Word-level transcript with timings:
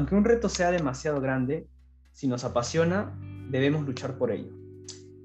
Aunque 0.00 0.14
un 0.14 0.24
reto 0.24 0.48
sea 0.48 0.70
demasiado 0.70 1.20
grande, 1.20 1.68
si 2.12 2.26
nos 2.26 2.42
apasiona, 2.42 3.14
debemos 3.50 3.84
luchar 3.84 4.16
por 4.16 4.30
ello. 4.30 4.50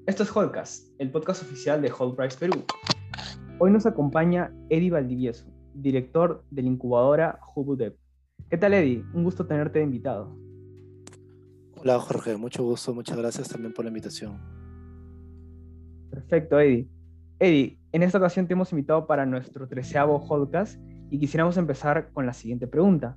Esto 0.04 0.22
es 0.22 0.36
Holcast, 0.36 0.90
el 0.98 1.10
podcast 1.10 1.44
oficial 1.44 1.80
de 1.80 1.90
Price 2.14 2.36
Perú. 2.38 2.62
Hoy 3.58 3.70
nos 3.70 3.86
acompaña 3.86 4.52
Eddie 4.68 4.90
Valdivieso, 4.90 5.46
director 5.72 6.44
de 6.50 6.60
la 6.60 6.68
incubadora 6.68 7.40
Hubudev. 7.54 7.96
¿Qué 8.50 8.58
tal, 8.58 8.74
Eddie? 8.74 9.02
Un 9.14 9.24
gusto 9.24 9.46
tenerte 9.46 9.80
invitado. 9.80 10.36
Hola, 11.76 11.98
Jorge. 11.98 12.36
Mucho 12.36 12.62
gusto. 12.62 12.92
Muchas 12.92 13.16
gracias 13.16 13.48
también 13.48 13.72
por 13.72 13.86
la 13.86 13.88
invitación. 13.88 14.38
Perfecto, 16.10 16.60
Eddie. 16.60 16.86
Eddie, 17.38 17.80
en 17.92 18.02
esta 18.02 18.18
ocasión 18.18 18.46
te 18.46 18.52
hemos 18.52 18.70
invitado 18.72 19.06
para 19.06 19.24
nuestro 19.24 19.66
treceavo 19.68 20.28
podcast 20.28 20.78
y 21.10 21.18
quisiéramos 21.18 21.56
empezar 21.56 22.12
con 22.12 22.26
la 22.26 22.34
siguiente 22.34 22.66
pregunta. 22.66 23.16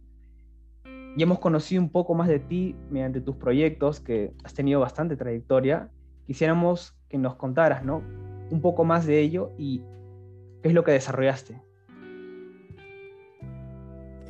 Ya 1.19 1.25
hemos 1.25 1.39
conocido 1.39 1.81
un 1.81 1.89
poco 1.89 2.15
más 2.15 2.29
de 2.29 2.39
ti 2.39 2.77
mediante 2.89 3.19
tus 3.19 3.35
proyectos, 3.35 3.99
que 3.99 4.31
has 4.45 4.53
tenido 4.53 4.79
bastante 4.79 5.17
trayectoria. 5.17 5.89
Quisiéramos 6.25 6.95
que 7.09 7.17
nos 7.17 7.35
contaras, 7.35 7.83
¿no? 7.83 8.01
Un 8.49 8.61
poco 8.61 8.85
más 8.85 9.05
de 9.05 9.19
ello 9.19 9.51
y 9.57 9.81
qué 10.61 10.69
es 10.69 10.73
lo 10.73 10.85
que 10.85 10.93
desarrollaste. 10.93 11.61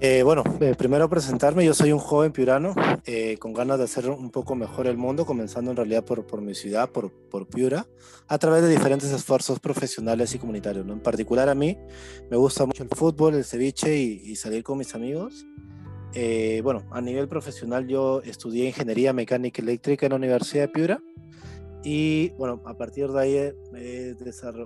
Eh, 0.01 0.23
bueno, 0.23 0.41
eh, 0.61 0.73
primero 0.75 1.07
presentarme, 1.07 1.63
yo 1.63 1.75
soy 1.75 1.91
un 1.91 1.99
joven 1.99 2.31
piurano 2.31 2.73
eh, 3.05 3.37
con 3.37 3.53
ganas 3.53 3.77
de 3.77 3.83
hacer 3.83 4.09
un 4.09 4.31
poco 4.31 4.55
mejor 4.55 4.87
el 4.87 4.97
mundo, 4.97 5.27
comenzando 5.27 5.69
en 5.69 5.77
realidad 5.77 6.03
por, 6.03 6.25
por 6.25 6.41
mi 6.41 6.55
ciudad, 6.55 6.89
por, 6.89 7.11
por, 7.11 7.45
Piura, 7.47 7.85
a 8.27 8.39
través 8.39 8.63
de 8.63 8.67
diferentes 8.67 9.11
esfuerzos 9.11 9.59
profesionales 9.59 10.33
y 10.33 10.39
comunitarios. 10.39 10.87
¿no? 10.87 10.93
En 10.93 11.01
particular 11.01 11.49
a 11.49 11.53
mí 11.53 11.77
me 12.31 12.37
gusta 12.37 12.65
mucho 12.65 12.81
el 12.81 12.89
fútbol, 12.89 13.35
el 13.35 13.45
ceviche 13.45 13.95
y, 13.95 14.21
y 14.23 14.35
salir 14.37 14.63
con 14.63 14.79
mis 14.79 14.95
amigos. 14.95 15.45
Bueno, 16.63 16.83
a 16.91 17.01
nivel 17.01 17.27
profesional 17.27 17.87
yo 17.87 18.21
estudié 18.23 18.67
ingeniería 18.67 19.13
mecánica 19.13 19.61
eléctrica 19.61 20.05
en 20.05 20.11
la 20.11 20.15
Universidad 20.15 20.63
de 20.63 20.69
Piura 20.69 21.03
y 21.83 22.29
bueno, 22.31 22.61
a 22.65 22.77
partir 22.77 23.09
de 23.09 23.21
ahí 23.21 23.35
he, 23.35 23.55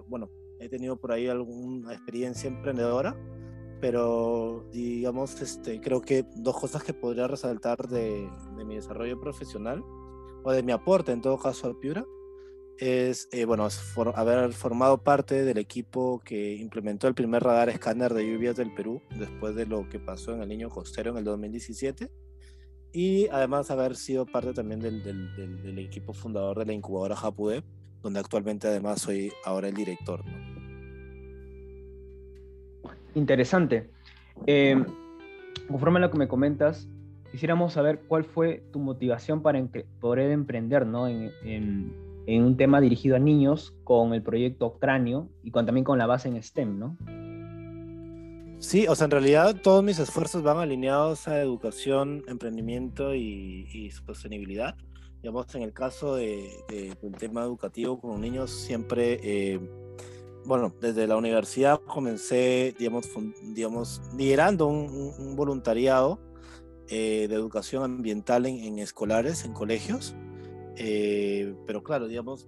bueno, 0.08 0.30
he 0.60 0.70
tenido 0.70 0.96
por 0.96 1.12
ahí 1.12 1.28
alguna 1.28 1.94
experiencia 1.94 2.48
emprendedora 2.48 3.16
pero 3.84 4.66
digamos, 4.72 5.42
este, 5.42 5.82
creo 5.82 6.00
que 6.00 6.26
dos 6.38 6.58
cosas 6.58 6.84
que 6.86 6.94
podría 6.94 7.28
resaltar 7.28 7.90
de, 7.90 8.30
de 8.56 8.64
mi 8.64 8.76
desarrollo 8.76 9.20
profesional 9.20 9.84
o 10.42 10.54
de 10.54 10.64
mi 10.64 10.72
aporte 10.72 11.12
en 11.12 11.20
todo 11.20 11.38
caso 11.38 11.68
al 11.68 11.76
Piura 11.76 12.06
es, 12.80 13.30
eh, 13.32 13.46
bueno, 13.46 13.68
haber 14.16 14.54
formado 14.54 15.04
parte 15.04 15.44
del 15.44 15.58
equipo 15.58 16.22
que 16.24 16.56
implementó 16.56 17.08
el 17.08 17.14
primer 17.14 17.44
radar 17.44 17.70
escáner 17.70 18.14
de 18.14 18.26
lluvias 18.26 18.56
del 18.56 18.74
Perú 18.74 19.02
después 19.18 19.56
de 19.56 19.66
lo 19.66 19.88
que 19.90 20.00
pasó 20.00 20.34
en 20.34 20.42
el 20.42 20.50
Niño 20.50 20.70
Costero 20.70 21.12
en 21.12 21.18
el 21.18 21.24
2017 21.24 22.10
y 22.94 23.28
además 23.30 23.72
haber 23.72 23.96
sido 23.96 24.26
parte 24.26 24.54
también 24.54 24.80
del, 24.80 25.80
equipo 25.80 26.14
fundador 26.14 26.60
de 26.60 26.66
la 26.68 26.74
incubadora 26.74 27.16
Japude, 27.16 27.64
donde 28.04 28.20
actualmente 28.20 28.68
además 28.68 29.02
soy 29.02 29.32
ahora 29.44 29.68
el 29.68 29.74
director. 29.74 30.24
Interesante. 33.16 33.90
Eh, 34.46 34.84
conforme 35.68 35.98
a 35.98 36.02
lo 36.04 36.12
que 36.12 36.20
me 36.20 36.28
comentas, 36.28 36.88
quisiéramos 37.32 37.74
saber 37.74 38.02
cuál 38.08 38.26
fue 38.26 38.64
tu 38.72 38.78
motivación 38.78 39.42
para 39.42 39.64
poder 40.00 40.32
emprender 40.32 40.86
¿no? 40.86 41.08
en, 41.08 41.32
un 42.28 42.58
tema 42.58 42.82
dirigido 42.82 43.16
a 43.16 43.20
niños 43.20 43.74
con 43.84 44.14
el 44.14 44.24
proyecto 44.24 44.68
Octranio 44.68 45.30
y 45.44 45.52
con, 45.52 45.66
también 45.66 45.84
con 45.84 45.98
la 45.98 46.06
base 46.06 46.30
en 46.30 46.42
STEM, 46.42 46.80
¿no? 46.80 46.98
Sí, 48.60 48.88
o 48.88 48.96
sea, 48.96 49.06
en 49.06 49.12
realidad 49.12 49.58
todos 49.62 49.84
mis 49.84 50.00
esfuerzos 50.00 50.42
van 50.42 50.58
alineados 50.58 51.28
a 51.28 51.42
educación, 51.42 52.24
emprendimiento 52.28 53.14
y, 53.14 53.68
y 53.74 53.92
sostenibilidad. 53.92 54.76
Digamos, 55.22 55.54
en 55.56 55.64
el 55.64 55.74
caso 55.74 56.16
de, 56.16 56.50
del 56.70 57.16
tema 57.18 57.44
educativo 57.44 58.00
con 58.00 58.20
niños, 58.22 58.52
siempre 58.52 59.20
eh, 59.24 59.60
bueno, 60.46 60.74
desde 60.82 61.08
la 61.08 61.16
universidad 61.16 61.80
comencé, 61.80 62.76
digamos, 62.78 63.10
digamos 63.42 64.02
liderando 64.18 64.68
un, 64.68 65.36
voluntariado 65.36 66.20
eh, 66.90 67.28
de 67.30 67.36
educación 67.36 67.84
ambiental 67.84 68.46
en, 68.46 68.80
escolares, 68.80 69.46
en 69.46 69.54
colegios. 69.54 70.16
Eh, 70.76 71.56
pero 71.66 71.84
claro, 71.84 72.08
digamos, 72.08 72.48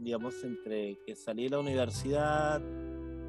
digamos, 0.00 0.42
entre 0.44 0.98
que 1.04 1.14
salí 1.14 1.44
de 1.44 1.50
la 1.50 1.58
universidad 1.58 2.62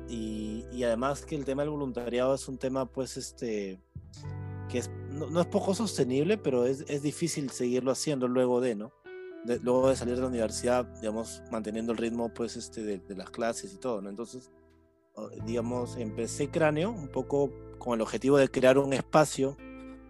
y, 0.07 0.65
y, 0.71 0.83
además 0.83 1.25
que 1.25 1.35
el 1.35 1.43
tema 1.43 1.63
del 1.63 1.71
voluntariado 1.71 2.33
es 2.33 2.47
un 2.47 2.57
tema, 2.57 2.85
pues, 2.85 3.17
este, 3.17 3.81
que 4.69 4.79
es, 4.79 4.89
no, 5.11 5.29
no 5.29 5.41
es 5.41 5.47
poco 5.47 5.73
sostenible, 5.73 6.37
pero 6.37 6.65
es, 6.65 6.85
es 6.87 7.01
difícil 7.01 7.49
seguirlo 7.49 7.91
haciendo 7.91 8.27
luego 8.27 8.61
de, 8.61 8.75
¿no? 8.75 8.93
luego 9.61 9.89
de 9.89 9.95
salir 9.95 10.15
de 10.15 10.21
la 10.21 10.27
universidad, 10.27 10.85
digamos, 10.99 11.41
manteniendo 11.51 11.91
el 11.91 11.97
ritmo, 11.97 12.33
pues, 12.33 12.55
este, 12.55 12.83
de, 12.83 13.15
las 13.15 13.29
clases 13.29 13.73
y 13.73 13.77
todo, 13.77 14.01
¿no? 14.01 14.09
Entonces, 14.09 14.51
digamos, 15.45 15.97
empecé 15.97 16.49
Cráneo 16.49 16.91
un 16.91 17.07
poco 17.07 17.51
con 17.77 17.95
el 17.95 18.01
objetivo 18.01 18.37
de 18.37 18.49
crear 18.49 18.77
un 18.77 18.93
espacio 18.93 19.57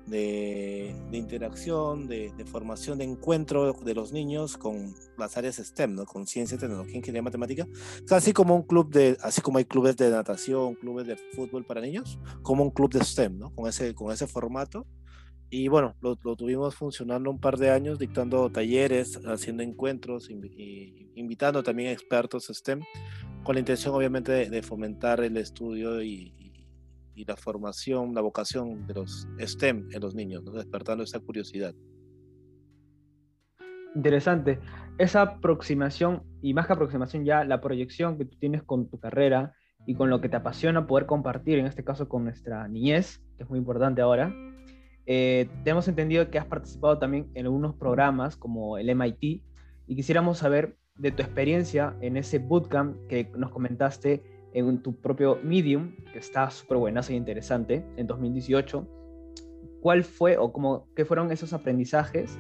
de, 0.08 0.96
de 1.12 1.18
interacción, 1.18 2.08
de, 2.08 2.32
de, 2.38 2.46
formación, 2.46 2.98
de 2.98 3.04
encuentro 3.04 3.74
de 3.74 3.94
los 3.94 4.12
niños 4.12 4.58
con 4.58 4.96
las 5.18 5.38
áreas 5.38 5.58
STEM, 5.58 5.96
¿no? 5.96 6.06
Con 6.06 6.26
ciencia, 6.26 6.58
tecnología, 6.58 6.96
ingeniería, 6.96 7.22
matemática, 7.22 7.68
casi 8.08 8.34
como 8.34 8.56
un 8.56 8.64
club 8.64 8.90
de, 8.90 9.18
así 9.22 9.42
como 9.42 9.58
hay 9.58 9.66
clubes 9.66 9.98
de 9.98 10.10
natación, 10.10 10.76
clubes 10.76 11.08
de 11.08 11.18
fútbol 11.36 11.66
para 11.66 11.82
niños, 11.82 12.20
como 12.42 12.64
un 12.64 12.72
club 12.72 12.92
de 12.92 13.04
STEM, 13.04 13.38
¿no? 13.38 13.54
Con 13.54 13.68
ese, 13.68 13.94
con 13.94 14.12
ese 14.12 14.28
formato 14.28 14.88
y 15.50 15.70
bueno, 15.70 15.96
lo, 16.02 16.16
tuvimos 16.18 16.76
funcionando 16.76 17.32
un 17.32 17.40
par 17.40 17.58
de 17.58 17.70
años, 17.70 18.00
dictando 18.00 18.52
talleres, 18.52 19.18
haciendo 19.26 19.64
encuentros, 19.64 20.30
y 20.30 21.10
invitando 21.16 21.64
también 21.64 21.90
a 21.90 21.92
expertos 21.94 22.48
STEM, 22.52 22.82
con 23.44 23.56
la 23.56 23.60
intención 23.60 23.96
obviamente 23.96 24.50
de, 24.50 24.62
fomentar 24.62 25.22
el 25.22 25.38
estudio 25.38 26.02
y, 26.02 26.34
y, 27.18 27.26
la 27.26 27.36
formación, 27.36 28.14
la 28.14 28.22
vocación 28.22 28.86
de 28.88 28.94
los 28.94 29.28
STEM 29.40 29.90
en 29.92 30.02
los 30.02 30.16
niños, 30.16 30.44
despertando 30.54 31.04
esa 31.04 31.20
curiosidad. 31.20 31.74
Interesante. 33.96 34.60
Esa 34.98 35.22
aproximación, 35.24 36.24
y 36.42 36.54
más 36.54 36.68
que 36.68 36.74
aproximación 36.74 37.26
ya, 37.26 37.44
la 37.44 37.62
proyección 37.62 38.18
que 38.18 38.26
tú 38.26 38.38
tienes 38.38 38.64
con 38.64 38.90
tu 38.90 39.00
carrera 39.00 39.54
y 39.86 39.96
con 39.96 40.10
lo 40.10 40.22
que 40.22 40.30
te 40.30 40.36
apasiona 40.36 40.86
poder 40.86 41.06
compartir, 41.06 41.60
en 41.60 41.66
este 41.66 41.84
caso 41.84 42.08
con 42.08 42.24
nuestra 42.24 42.68
niñez, 42.68 43.24
que 43.38 43.44
es 43.44 43.50
muy 43.50 43.60
importante 43.60 44.02
ahora, 44.02 44.34
eh, 45.06 45.50
tenemos 45.64 45.88
entendido 45.88 46.30
que 46.30 46.38
has 46.38 46.46
participado 46.46 47.00
también 47.00 47.32
en 47.34 47.46
algunos 47.46 47.76
programas 47.76 48.36
como 48.36 48.78
el 48.78 48.90
MIT 48.90 49.42
y 49.88 49.96
quisiéramos 49.96 50.40
saber 50.40 50.78
de 50.96 51.12
tu 51.12 51.24
experiencia 51.24 51.96
en 52.02 52.18
ese 52.18 52.40
bootcamp 52.40 53.08
que 53.08 53.32
nos 53.38 53.52
comentaste 53.52 54.22
en 54.58 54.82
tu 54.82 54.96
propio 54.96 55.40
Medium, 55.44 55.96
que 56.12 56.20
está 56.20 56.50
súper 56.50 56.78
buenazo 56.78 57.14
e 57.14 57.16
interesante, 57.16 57.86
en 57.96 58.08
2018. 58.08 58.88
¿Cuál 59.82 60.04
fue 60.04 60.38
o 60.38 60.52
cómo, 60.52 60.88
qué 60.96 61.06
fueron 61.06 61.32
esos 61.32 61.54
aprendizajes 61.54 62.38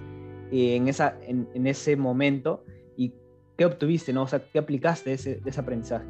en, 0.51 0.87
esa, 0.87 1.17
en, 1.21 1.67
ese 1.67 1.95
momento 1.95 2.63
y 2.95 3.13
qué 3.57 3.65
obtuviste, 3.65 4.13
¿no? 4.13 4.23
O 4.23 4.27
sea, 4.27 4.39
¿qué 4.51 4.59
aplicaste 4.59 5.11
de 5.11 5.15
ese, 5.15 5.35
de 5.35 5.49
ese 5.49 5.59
aprendizaje? 5.59 6.07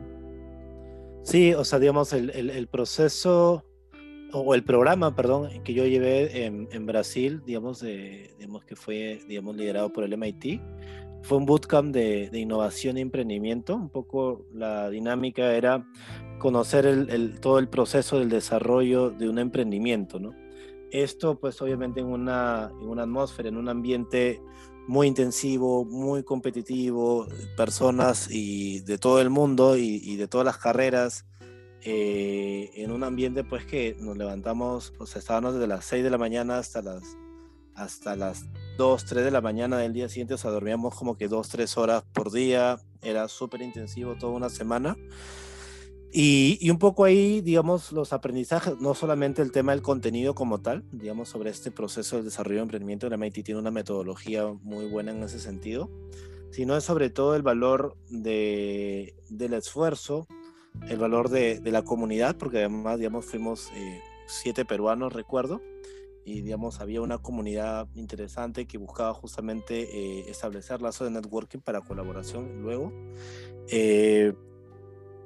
Sí, 1.23 1.53
o 1.53 1.66
sea, 1.66 1.79
digamos, 1.79 2.13
el, 2.13 2.29
el, 2.29 2.68
proceso 2.68 3.66
o 4.31 4.56
el 4.56 4.63
programa, 4.63 5.16
perdón, 5.16 5.50
que 5.63 5.74
yo 5.74 5.85
llevé 5.85 6.45
en, 6.45 6.85
Brasil, 6.85 7.41
digamos, 7.45 7.81
digamos, 7.81 8.63
que 8.63 8.78
fue, 8.78 9.19
digamos, 9.28 9.57
liderado 9.57 9.91
por 9.91 10.06
el 10.06 10.18
MIT, 10.18 10.62
fue 11.22 11.38
un 11.38 11.46
bootcamp 11.46 11.94
de, 11.94 12.30
de 12.30 12.40
innovación 12.40 12.98
y 12.98 13.02
emprendimiento. 13.02 13.75
Un 13.75 13.90
poco 13.90 14.46
la 14.54 14.90
dinámica 14.90 15.54
era 15.54 15.88
conocer 16.40 16.86
el, 16.86 17.10
el, 17.10 17.40
todo 17.40 17.60
el 17.60 17.69
proceso 17.69 18.19
del 18.19 18.30
desarrollo 18.30 19.10
de 19.10 19.30
un 19.30 19.40
emprendimiento, 19.40 20.19
¿no? 20.19 20.34
Esto, 20.92 21.40
pues, 21.40 21.62
obviamente 21.62 22.00
en 22.00 22.08
una, 22.08 22.72
en 22.81 22.88
una 22.88 23.04
atmósfera, 23.04 23.50
en 23.50 23.58
un 23.58 23.68
ambiente 23.68 24.42
muy 24.88 25.08
intensivo, 25.08 25.84
muy 25.84 26.24
competitivo, 26.24 27.28
personas 27.58 28.30
y 28.31 28.80
de 28.81 28.98
todo 28.98 29.20
el 29.20 29.30
mundo 29.30 29.75
y, 29.75 30.02
y 30.02 30.16
de 30.16 30.30
todas 30.30 30.46
las 30.46 30.58
carreras, 30.58 31.25
eh, 31.81 32.72
en 32.75 32.92
un 32.92 33.04
ambiente 33.04 33.44
pues 33.44 33.66
que 33.66 33.96
nos 34.00 34.18
levantamos, 34.18 34.94
sea, 35.06 35.20
estábamos 35.20 35.54
desde 35.54 35.68
las 35.68 35.86
6 35.86 36.04
de 36.04 36.10
la 36.10 36.18
mañana 36.18 36.58
hasta 36.58 36.81
las, 36.81 37.18
hasta 37.77 38.15
las 38.15 38.45
2, 38.77 39.06
3 39.06 39.24
de 39.24 39.31
la 39.31 39.39
mañana 39.39 39.77
del 39.77 39.94
día 39.94 40.09
siguiente, 40.09 40.33
o 40.33 40.38
sea, 40.38 40.51
dormíamos 40.51 40.95
como 40.95 41.15
que 41.15 41.27
2, 41.27 41.47
3 41.47 41.77
horas 41.77 42.03
por 42.12 42.31
día, 42.31 42.79
era 43.01 43.27
súper 43.27 43.62
intensivo 43.62 44.15
toda 44.15 44.33
una 44.33 44.50
semana. 44.50 44.97
Y, 46.12 46.69
un 46.71 46.79
poco 46.79 47.03
ahí, 47.03 47.41
digamos, 47.41 47.91
los 47.91 48.13
aprendizajes, 48.13 48.79
no 48.79 48.95
solamente 48.95 49.41
el 49.41 49.51
tema 49.51 49.74
del 49.74 49.83
contenido 49.83 50.33
como 50.33 50.59
tal, 50.59 50.83
digamos, 50.91 51.29
sobre 51.29 51.51
este 51.51 51.69
proceso 51.69 52.18
de 52.18 52.24
desarrollo 52.24 52.57
de 52.57 52.63
emprendimiento, 52.63 53.09
la 53.09 53.18
MIT 53.18 53.44
tiene 53.44 53.59
una 53.59 53.71
metodología 53.71 54.47
muy 54.63 54.88
buena 54.88 55.12
en 55.12 55.21
ese 55.21 55.39
sentido, 55.39 55.91
sino 56.50 56.75
es 56.75 56.85
sobre 56.85 57.09
todo 57.12 57.35
el 57.35 57.44
valor 57.44 57.97
de, 58.09 59.15
del 59.29 59.53
esfuerzo, 59.53 60.27
el 60.89 60.97
valor 60.97 61.29
de, 61.29 61.59
de, 61.59 61.71
la 61.71 61.83
comunidad, 61.83 62.38
porque 62.38 62.59
además, 62.59 62.97
digamos, 62.97 63.25
fuimos 63.25 63.69
eh, 63.75 64.01
siete 64.27 64.65
peruanos, 64.65 65.13
recuerdo, 65.13 65.62
y 66.27 66.41
digamos 66.41 66.81
había 66.81 67.01
una 67.01 67.19
comunidad 67.19 67.88
interesante 67.95 68.65
que 68.65 68.77
buscaba 68.77 69.13
justamente 69.13 69.83
eh, 69.97 70.29
establecer 70.29 70.81
lazos 70.81 71.07
de 71.07 71.12
networking 71.12 71.59
para 71.59 71.79
colaboración 71.79 72.62
luego. 72.62 72.91
Eh, 73.69 74.33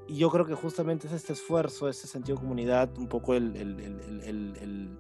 y 0.07 0.17
yo 0.17 0.29
creo 0.29 0.45
que 0.45 0.53
justamente 0.53 1.07
es 1.07 1.13
este 1.13 1.33
esfuerzo, 1.33 1.89
este 1.89 2.05
sentido 2.05 2.35
de 2.35 2.41
comunidad, 2.41 2.95
un 2.99 3.07
poco 3.07 3.33
el, 3.33 3.55
el, 3.55 3.79
el, 4.59 4.95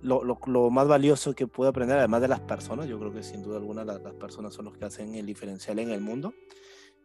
lo, 0.00 0.24
lo, 0.24 0.38
lo, 0.46 0.70
más 0.70 0.88
valioso 0.88 1.34
que 1.34 1.46
puede 1.46 1.68
aprender, 1.68 1.98
además 1.98 2.22
de 2.22 2.28
las 2.28 2.40
personas, 2.40 2.86
yo 2.86 2.98
creo 2.98 3.12
que 3.12 3.22
sin 3.22 3.42
duda 3.42 3.58
alguna 3.58 3.84
las, 3.84 4.00
las 4.00 4.14
personas 4.14 4.54
son 4.54 4.64
los 4.64 4.78
que 4.78 4.86
hacen 4.86 5.14
el 5.16 5.26
diferencial 5.26 5.80
en 5.80 5.90
el 5.90 6.00
mundo. 6.00 6.32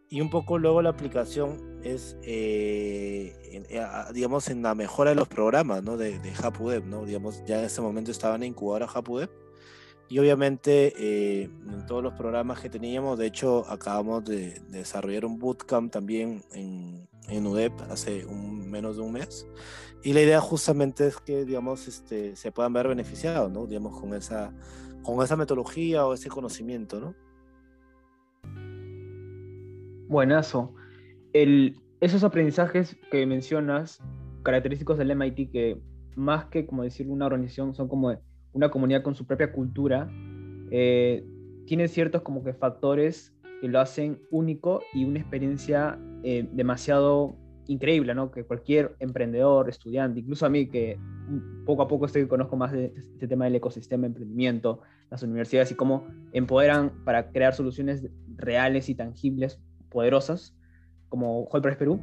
Y 0.09 0.21
un 0.21 0.29
poco 0.29 0.57
luego 0.57 0.81
la 0.81 0.89
aplicación 0.89 1.79
es, 1.83 2.17
eh, 2.23 3.33
eh, 3.69 3.85
digamos, 4.13 4.49
en 4.49 4.61
la 4.61 4.75
mejora 4.75 5.11
de 5.11 5.15
los 5.15 5.27
programas 5.27 5.83
¿no? 5.83 5.97
de, 5.97 6.19
de 6.19 6.31
HapWeb, 6.31 6.85
¿no? 6.85 7.05
Digamos, 7.05 7.43
ya 7.45 7.59
en 7.59 7.65
ese 7.65 7.81
momento 7.81 8.11
estaban 8.11 8.43
en 8.43 8.49
incubadora 8.49 8.87
HapWeb. 8.87 9.29
Y 10.07 10.19
obviamente 10.19 10.93
eh, 10.97 11.43
en 11.43 11.85
todos 11.87 12.03
los 12.03 12.13
programas 12.13 12.59
que 12.59 12.69
teníamos, 12.69 13.17
de 13.17 13.25
hecho, 13.25 13.65
acabamos 13.67 14.23
de, 14.25 14.59
de 14.67 14.79
desarrollar 14.79 15.25
un 15.25 15.39
bootcamp 15.39 15.91
también 15.91 16.43
en, 16.53 17.07
en 17.27 17.47
UDEP 17.47 17.73
hace 17.89 18.25
un, 18.25 18.69
menos 18.69 18.97
de 18.97 19.01
un 19.01 19.13
mes. 19.13 19.47
Y 20.03 20.13
la 20.13 20.21
idea 20.21 20.39
justamente 20.41 21.07
es 21.07 21.17
que, 21.17 21.45
digamos, 21.45 21.87
este, 21.87 22.35
se 22.35 22.51
puedan 22.51 22.73
ver 22.73 22.87
beneficiados, 22.87 23.51
¿no? 23.51 23.65
Digamos, 23.65 23.99
con 23.99 24.13
esa, 24.13 24.53
con 25.01 25.23
esa 25.23 25.35
metodología 25.35 26.05
o 26.05 26.13
ese 26.13 26.29
conocimiento, 26.29 26.99
¿no? 26.99 27.15
Buenazo. 30.15 30.73
El, 31.33 31.75
esos 31.99 32.23
aprendizajes 32.23 32.95
que 33.11 33.25
mencionas, 33.25 34.01
característicos 34.43 34.97
del 34.97 35.11
MIT, 35.11 35.51
que 35.51 35.81
más 36.15 36.45
que 36.45 36.65
como 36.65 36.83
decir 36.83 37.09
una 37.09 37.25
organización, 37.25 37.75
son 37.75 37.89
como 37.89 38.17
una 38.53 38.71
comunidad 38.71 39.03
con 39.03 39.13
su 39.13 39.27
propia 39.27 39.51
cultura, 39.51 40.09
eh, 40.71 41.25
ciertos 41.89 42.21
como 42.21 42.45
que 42.45 42.53
factores 42.53 43.35
que 43.59 43.67
lo 43.67 43.81
hacen 43.81 44.21
único 44.31 44.79
y 44.93 45.03
una 45.03 45.19
experiencia 45.19 45.99
eh, 46.23 46.47
demasiado 46.49 47.35
increíble, 47.67 48.15
¿no? 48.15 48.31
Que 48.31 48.45
cualquier 48.45 48.95
emprendedor, 48.99 49.67
estudiante, 49.67 50.21
incluso 50.21 50.45
a 50.45 50.49
mí 50.49 50.69
que 50.69 50.97
poco 51.65 51.81
a 51.81 51.89
poco 51.89 52.05
estoy 52.05 52.25
conozco 52.25 52.55
más 52.55 52.71
de 52.71 52.93
este 52.95 53.27
tema 53.27 53.45
del 53.45 53.55
ecosistema 53.55 54.05
emprendimiento, 54.05 54.79
las 55.09 55.23
universidades 55.23 55.71
y 55.71 55.75
cómo 55.75 56.07
empoderan 56.31 57.03
para 57.03 57.31
crear 57.31 57.53
soluciones 57.53 58.07
reales 58.37 58.87
y 58.87 58.95
tangibles 58.95 59.59
poderosas, 59.95 60.53
como 61.07 61.47
Press 61.47 61.77
Perú, 61.77 62.01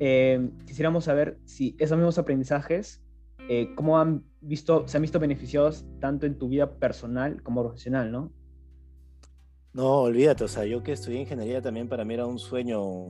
eh, 0.00 0.50
quisiéramos 0.66 1.04
saber 1.04 1.38
si 1.44 1.76
esos 1.78 1.96
mismos 1.96 2.18
aprendizajes, 2.18 3.00
eh, 3.48 3.72
cómo 3.76 4.00
han 4.00 4.24
visto, 4.40 4.88
se 4.88 4.96
han 4.96 5.02
visto 5.02 5.20
beneficiados 5.20 5.84
tanto 6.00 6.26
en 6.26 6.36
tu 6.36 6.48
vida 6.48 6.78
personal 6.78 7.40
como 7.44 7.62
profesional, 7.62 8.10
¿no? 8.10 8.32
No, 9.72 10.02
olvídate, 10.02 10.42
o 10.42 10.48
sea, 10.48 10.66
yo 10.66 10.82
que 10.82 10.92
estudié 10.92 11.20
ingeniería 11.20 11.62
también 11.62 11.88
para 11.88 12.04
mí 12.04 12.14
era 12.14 12.26
un 12.26 12.40
sueño 12.40 13.06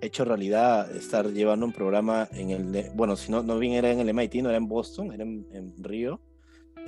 hecho 0.00 0.24
realidad 0.24 0.94
estar 0.94 1.26
llevando 1.32 1.66
un 1.66 1.72
programa 1.72 2.28
en 2.30 2.50
el, 2.50 2.90
bueno, 2.94 3.16
si 3.16 3.32
no, 3.32 3.42
no 3.42 3.58
bien 3.58 3.72
era 3.72 3.90
en 3.90 3.98
el 3.98 4.08
MIT, 4.08 4.36
no 4.36 4.50
era 4.50 4.58
en 4.58 4.68
Boston, 4.68 5.12
era 5.12 5.24
en, 5.24 5.44
en 5.52 5.74
Río, 5.82 6.20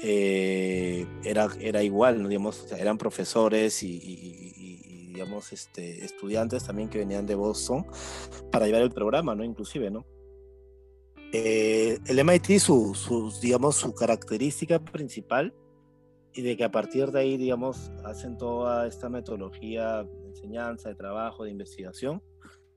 eh, 0.03 1.07
era, 1.25 1.49
era 1.61 1.83
igual, 1.83 2.23
¿no? 2.23 2.29
digamos, 2.29 2.71
eran 2.73 2.97
profesores 2.97 3.83
y, 3.83 3.97
y, 3.97 4.55
digamos, 5.21 5.53
este, 5.53 6.03
estudiantes 6.03 6.65
también 6.65 6.89
que 6.89 6.97
venían 6.97 7.27
de 7.27 7.35
Boston 7.35 7.85
para 8.51 8.65
llevar 8.65 8.81
el 8.81 8.91
programa, 8.91 9.35
¿no? 9.35 9.45
Inclusive, 9.45 9.91
¿no? 9.91 10.07
Eh, 11.35 11.99
el 12.07 12.25
MIT, 12.25 12.59
su, 12.59 12.95
su, 12.95 13.31
digamos, 13.43 13.77
su 13.77 13.95
característica 13.95 14.79
principal 14.79 15.55
y 16.33 16.41
de 16.41 16.57
que 16.57 16.65
a 16.65 16.71
partir 16.71 17.11
de 17.11 17.21
ahí, 17.21 17.37
digamos, 17.37 17.93
hacen 18.03 18.39
toda 18.39 18.87
esta 18.87 19.11
metodología 19.11 20.05
de 20.05 20.29
enseñanza, 20.29 20.89
de 20.89 20.95
trabajo, 20.95 21.45
de 21.45 21.51
investigación, 21.51 22.23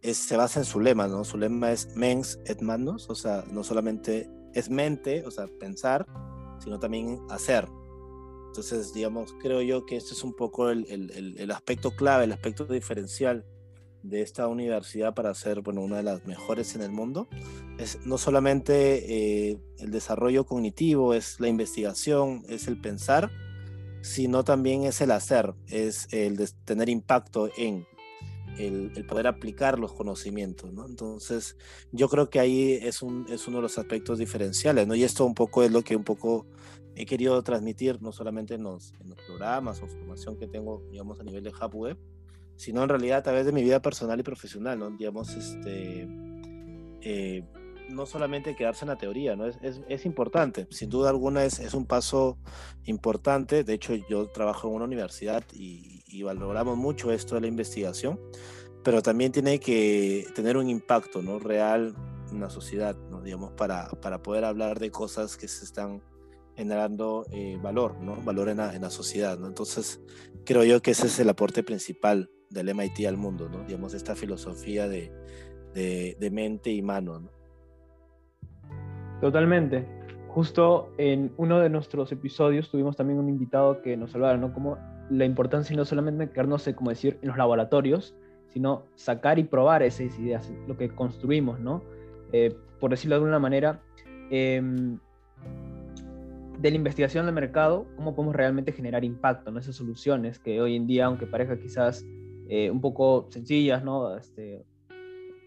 es, 0.01 0.17
se 0.17 0.35
basa 0.35 0.59
en 0.59 0.65
su 0.65 0.81
lema, 0.81 1.07
¿no? 1.07 1.23
Su 1.23 1.37
lema 1.37 1.71
es 1.71 1.95
mens 1.95 2.41
et 2.45 2.61
manus, 2.61 3.09
o 3.09 3.15
sea, 3.15 3.45
no 3.49 3.63
solamente 3.63 4.29
es 4.53 4.69
mente, 4.69 5.23
o 5.25 5.31
sea, 5.31 5.47
pensar, 5.61 6.05
sino 6.59 6.77
también 6.77 7.19
hacer, 7.29 7.69
entonces, 8.53 8.93
digamos, 8.93 9.33
creo 9.41 9.63
yo 9.63 9.83
que 9.83 9.95
este 9.95 10.13
es 10.13 10.23
un 10.23 10.35
poco 10.35 10.69
el, 10.69 10.85
el, 10.87 11.35
el, 11.39 11.49
aspecto 11.49 11.95
clave, 11.95 12.25
el 12.25 12.31
aspecto 12.31 12.65
diferencial 12.65 13.47
de 14.03 14.21
esta 14.21 14.47
universidad 14.47 15.15
para 15.15 15.33
ser 15.33 15.61
bueno, 15.61 15.81
una 15.81 15.97
de 15.97 16.03
las 16.03 16.27
mejores 16.27 16.75
en 16.75 16.83
el 16.83 16.91
mundo. 16.91 17.27
Es 17.79 18.05
no 18.05 18.19
solamente 18.19 19.49
eh, 19.49 19.59
el 19.79 19.89
desarrollo 19.89 20.45
cognitivo, 20.45 21.15
es 21.15 21.39
la 21.39 21.47
investigación, 21.47 22.43
es 22.47 22.67
el 22.67 22.79
pensar, 22.79 23.31
sino 24.01 24.43
también 24.43 24.83
es 24.83 25.01
el 25.01 25.09
hacer, 25.09 25.55
es 25.67 26.07
el 26.11 26.35
de 26.35 26.47
tener 26.63 26.89
impacto 26.89 27.49
en 27.57 27.87
el, 28.59 28.91
el, 28.95 29.03
poder 29.07 29.25
aplicar 29.25 29.79
los 29.79 29.93
conocimientos, 29.93 30.71
¿no? 30.71 30.85
Entonces, 30.85 31.57
yo 31.91 32.07
creo 32.07 32.29
que 32.29 32.39
ahí 32.39 32.73
es, 32.73 33.01
un, 33.01 33.25
es 33.29 33.47
uno 33.47 33.57
de 33.57 33.63
los 33.63 33.79
aspectos 33.79 34.19
diferenciales, 34.19 34.85
¿no? 34.85 34.93
Y 34.93 35.03
esto 35.03 35.25
un 35.25 35.33
poco 35.33 35.63
es 35.63 35.71
lo 35.71 35.81
que 35.81 35.95
un 35.95 36.03
poco 36.03 36.45
he 36.95 37.05
querido 37.05 37.41
transmitir, 37.43 38.01
no 38.01 38.11
solamente 38.11 38.55
en 38.55 38.63
los, 38.63 38.93
en 38.99 39.09
los 39.09 39.19
programas 39.21 39.81
o 39.81 39.87
formación 39.87 40.37
que 40.37 40.47
tengo, 40.47 40.83
digamos, 40.91 41.19
a 41.19 41.23
nivel 41.23 41.43
de 41.43 41.49
Hub 41.49 41.75
Web, 41.75 41.97
sino 42.55 42.83
en 42.83 42.89
realidad 42.89 43.19
a 43.19 43.23
través 43.23 43.45
de 43.45 43.51
mi 43.51 43.63
vida 43.63 43.81
personal 43.81 44.19
y 44.19 44.23
profesional, 44.23 44.79
¿no? 44.79 44.91
Digamos, 44.91 45.35
este... 45.35 46.07
Eh, 47.01 47.43
no 47.89 48.05
solamente 48.05 48.55
quedarse 48.55 48.85
en 48.85 48.89
la 48.89 48.97
teoría, 48.97 49.35
¿no? 49.35 49.45
Es, 49.45 49.57
es, 49.61 49.81
es 49.89 50.05
importante, 50.05 50.67
sin 50.71 50.89
duda 50.89 51.09
alguna 51.09 51.43
es, 51.43 51.59
es, 51.59 51.73
un 51.73 51.85
paso 51.85 52.37
importante. 52.85 53.65
De 53.65 53.73
hecho, 53.73 53.93
yo 53.93 54.27
trabajo 54.29 54.69
en 54.69 54.75
una 54.75 54.85
universidad 54.85 55.43
y, 55.51 56.01
y, 56.07 56.23
valoramos 56.23 56.77
mucho 56.77 57.11
esto 57.11 57.35
de 57.35 57.41
la 57.41 57.47
investigación, 57.47 58.19
pero 58.83 59.01
también 59.01 59.33
tiene 59.33 59.59
que 59.59 60.25
tener 60.33 60.55
un 60.55 60.69
impacto, 60.69 61.21
¿no? 61.21 61.39
Real 61.39 61.93
en 62.31 62.39
la 62.39 62.49
sociedad, 62.49 62.95
¿no? 63.09 63.21
Digamos, 63.21 63.51
para, 63.51 63.89
para 64.01 64.23
poder 64.23 64.45
hablar 64.45 64.79
de 64.79 64.91
cosas 64.91 65.37
que 65.37 65.47
se 65.47 65.65
están 65.65 66.01
generando 66.55 67.25
eh, 67.31 67.57
valor, 67.61 67.99
¿no? 67.99 68.15
Valor 68.17 68.49
en 68.49 68.57
la, 68.57 68.75
en 68.75 68.81
la 68.81 68.89
sociedad, 68.89 69.37
¿no? 69.37 69.47
Entonces, 69.47 70.01
creo 70.45 70.63
yo 70.63 70.81
que 70.81 70.91
ese 70.91 71.07
es 71.07 71.19
el 71.19 71.29
aporte 71.29 71.63
principal 71.63 72.29
del 72.49 72.73
MIT 72.73 73.07
al 73.07 73.17
mundo, 73.17 73.49
¿no? 73.49 73.63
Digamos, 73.63 73.93
esta 73.93 74.15
filosofía 74.15 74.87
de, 74.87 75.11
de, 75.73 76.15
de 76.19 76.31
mente 76.31 76.71
y 76.71 76.81
mano, 76.81 77.19
¿no? 77.19 77.29
Totalmente. 79.21 79.85
Justo 80.27 80.91
en 80.97 81.31
uno 81.37 81.59
de 81.59 81.69
nuestros 81.69 82.11
episodios 82.11 82.69
tuvimos 82.69 82.97
también 82.97 83.19
un 83.19 83.29
invitado 83.29 83.81
que 83.81 83.95
nos 83.97 84.13
hablara, 84.15 84.37
¿no? 84.37 84.53
Como 84.53 84.77
la 85.09 85.25
importancia 85.25 85.75
no 85.75 85.85
solamente 85.85 86.29
quedarnos, 86.29 86.67
como 86.75 86.89
decir, 86.89 87.17
en 87.21 87.29
los 87.29 87.37
laboratorios, 87.37 88.15
sino 88.49 88.83
sacar 88.95 89.39
y 89.39 89.43
probar 89.43 89.81
esas 89.83 90.17
ideas, 90.19 90.51
lo 90.67 90.77
que 90.77 90.89
construimos, 90.89 91.59
¿no? 91.59 91.83
Eh, 92.31 92.55
por 92.79 92.91
decirlo 92.91 93.15
de 93.15 93.17
alguna 93.17 93.39
manera, 93.39 93.81
eh, 94.29 94.61
de 96.63 96.71
la 96.71 96.77
investigación 96.77 97.25
del 97.25 97.35
mercado, 97.35 97.85
cómo 97.97 98.15
podemos 98.15 98.37
realmente 98.37 98.71
generar 98.71 99.03
impacto 99.03 99.49
en 99.49 99.57
esas 99.57 99.75
soluciones 99.75 100.39
que 100.39 100.61
hoy 100.61 100.77
en 100.77 100.87
día, 100.87 101.07
aunque 101.07 101.27
parezca 101.27 101.59
quizás 101.59 102.05
eh, 102.47 102.71
un 102.71 102.79
poco 102.79 103.27
sencillas, 103.31 103.83
¿no? 103.83 104.15
Este, 104.15 104.65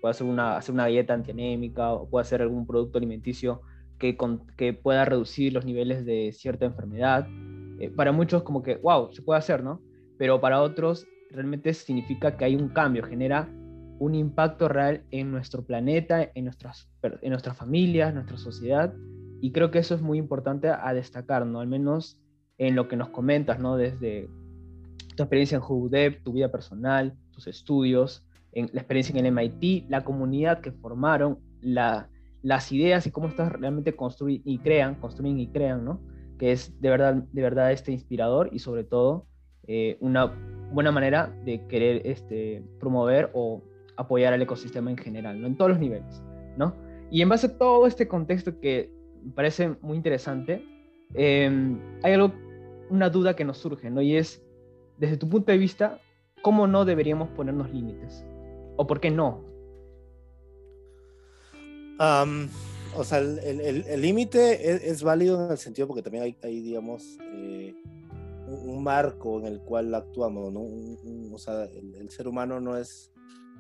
puede 0.02 0.10
hacer 0.10 0.26
una, 0.26 0.58
hacer 0.58 0.74
una 0.74 0.84
dieta 0.84 1.14
antianémica 1.14 1.90
o 1.94 2.06
puede 2.06 2.20
hacer 2.20 2.42
algún 2.42 2.66
producto 2.66 2.98
alimenticio 2.98 3.62
que, 3.98 4.14
con, 4.14 4.46
que 4.58 4.74
pueda 4.74 5.06
reducir 5.06 5.54
los 5.54 5.64
niveles 5.64 6.04
de 6.04 6.32
cierta 6.34 6.66
enfermedad. 6.66 7.26
Eh, 7.80 7.88
para 7.88 8.12
muchos 8.12 8.42
como 8.42 8.62
que, 8.62 8.76
wow, 8.76 9.10
se 9.10 9.22
puede 9.22 9.38
hacer, 9.38 9.64
¿no? 9.64 9.80
Pero 10.18 10.38
para 10.42 10.60
otros 10.60 11.06
realmente 11.30 11.72
significa 11.72 12.36
que 12.36 12.44
hay 12.44 12.56
un 12.56 12.68
cambio, 12.68 13.02
genera 13.02 13.48
un 13.98 14.14
impacto 14.14 14.68
real 14.68 15.02
en 15.10 15.30
nuestro 15.30 15.64
planeta, 15.64 16.30
en 16.34 16.44
nuestras, 16.44 16.90
en 17.02 17.30
nuestras 17.30 17.56
familias, 17.56 18.12
nuestra 18.12 18.36
sociedad. 18.36 18.92
Y 19.40 19.52
creo 19.52 19.70
que 19.70 19.78
eso 19.78 19.94
es 19.94 20.02
muy 20.02 20.18
importante 20.18 20.68
a 20.68 20.92
destacar, 20.94 21.46
¿no? 21.46 21.60
Al 21.60 21.68
menos 21.68 22.18
en 22.58 22.74
lo 22.74 22.88
que 22.88 22.96
nos 22.96 23.10
comentas, 23.10 23.58
¿no? 23.58 23.76
Desde 23.76 24.28
tu 25.16 25.22
experiencia 25.22 25.56
en 25.56 25.62
HUDEP, 25.62 26.22
tu 26.22 26.32
vida 26.32 26.50
personal, 26.50 27.14
tus 27.32 27.46
estudios, 27.46 28.24
en 28.52 28.70
la 28.72 28.80
experiencia 28.80 29.18
en 29.18 29.26
el 29.26 29.32
MIT, 29.32 29.90
la 29.90 30.04
comunidad 30.04 30.60
que 30.60 30.72
formaron, 30.72 31.38
la, 31.60 32.08
las 32.42 32.72
ideas 32.72 33.06
y 33.06 33.10
cómo 33.10 33.28
estás 33.28 33.52
realmente 33.52 33.94
construyen 33.94 34.42
y 34.44 34.58
crean, 34.58 34.94
construyen 34.94 35.38
y 35.38 35.48
crean, 35.48 35.84
¿no? 35.84 36.00
Que 36.38 36.52
es 36.52 36.80
de 36.80 36.90
verdad, 36.90 37.14
de 37.14 37.42
verdad 37.42 37.72
este 37.72 37.92
inspirador 37.92 38.50
y 38.52 38.58
sobre 38.60 38.84
todo 38.84 39.26
eh, 39.66 39.96
una 40.00 40.32
buena 40.72 40.92
manera 40.92 41.34
de 41.44 41.66
querer 41.66 42.02
este, 42.06 42.62
promover 42.78 43.30
o 43.34 43.62
apoyar 43.96 44.32
al 44.32 44.42
ecosistema 44.42 44.90
en 44.90 44.96
general, 44.96 45.40
¿no? 45.40 45.46
En 45.46 45.56
todos 45.56 45.72
los 45.72 45.80
niveles, 45.80 46.22
¿no? 46.56 46.74
Y 47.10 47.22
en 47.22 47.28
base 47.28 47.48
a 47.48 47.58
todo 47.58 47.86
este 47.86 48.08
contexto 48.08 48.60
que 48.60 48.90
me 49.26 49.32
parece 49.32 49.70
muy 49.82 49.96
interesante, 49.96 50.64
eh, 51.14 51.50
hay 52.02 52.12
algo, 52.12 52.32
una 52.90 53.10
duda 53.10 53.34
que 53.34 53.44
nos 53.44 53.58
surge, 53.58 53.90
¿no? 53.90 54.00
Y 54.00 54.16
es, 54.16 54.42
desde 54.98 55.16
tu 55.16 55.28
punto 55.28 55.50
de 55.50 55.58
vista, 55.58 56.00
¿cómo 56.42 56.68
no 56.68 56.84
deberíamos 56.84 57.28
ponernos 57.30 57.70
límites? 57.72 58.24
¿O 58.76 58.86
por 58.86 59.00
qué 59.00 59.10
no? 59.10 59.44
O 61.98 63.04
sea, 63.04 63.18
el 63.18 64.00
límite 64.00 64.88
es, 64.90 65.02
válido 65.02 65.44
en 65.44 65.50
el 65.50 65.58
sentido 65.58 65.88
porque 65.88 66.02
también 66.02 66.24
hay, 66.24 66.36
hay 66.42 66.60
digamos, 66.60 67.18
eh, 67.20 67.74
un, 68.46 68.82
marco 68.82 69.40
en 69.40 69.46
el 69.46 69.60
cual 69.60 69.92
actuamos, 69.94 70.52
¿no? 70.52 70.60
o 71.34 71.38
sea, 71.38 71.64
el, 71.64 72.08
ser 72.10 72.28
humano 72.28 72.60
no 72.60 72.76
es, 72.76 73.10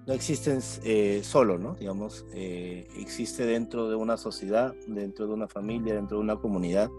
no 0.06 0.14
existe 0.14 0.56
eh, 0.84 1.20
solo, 1.24 1.58
¿no? 1.58 1.74
Digamos, 1.74 2.24
eh, 2.32 2.86
existe 2.96 3.44
dentro 3.44 3.88
de 3.88 3.96
una 3.96 4.16
sociedad, 4.16 4.72
dentro 4.86 5.26
de 5.26 5.34
una 5.34 5.48
familia, 5.48 5.94
dentro 5.94 6.18
de 6.18 6.22
una 6.22 6.36
comunidad. 6.36 6.90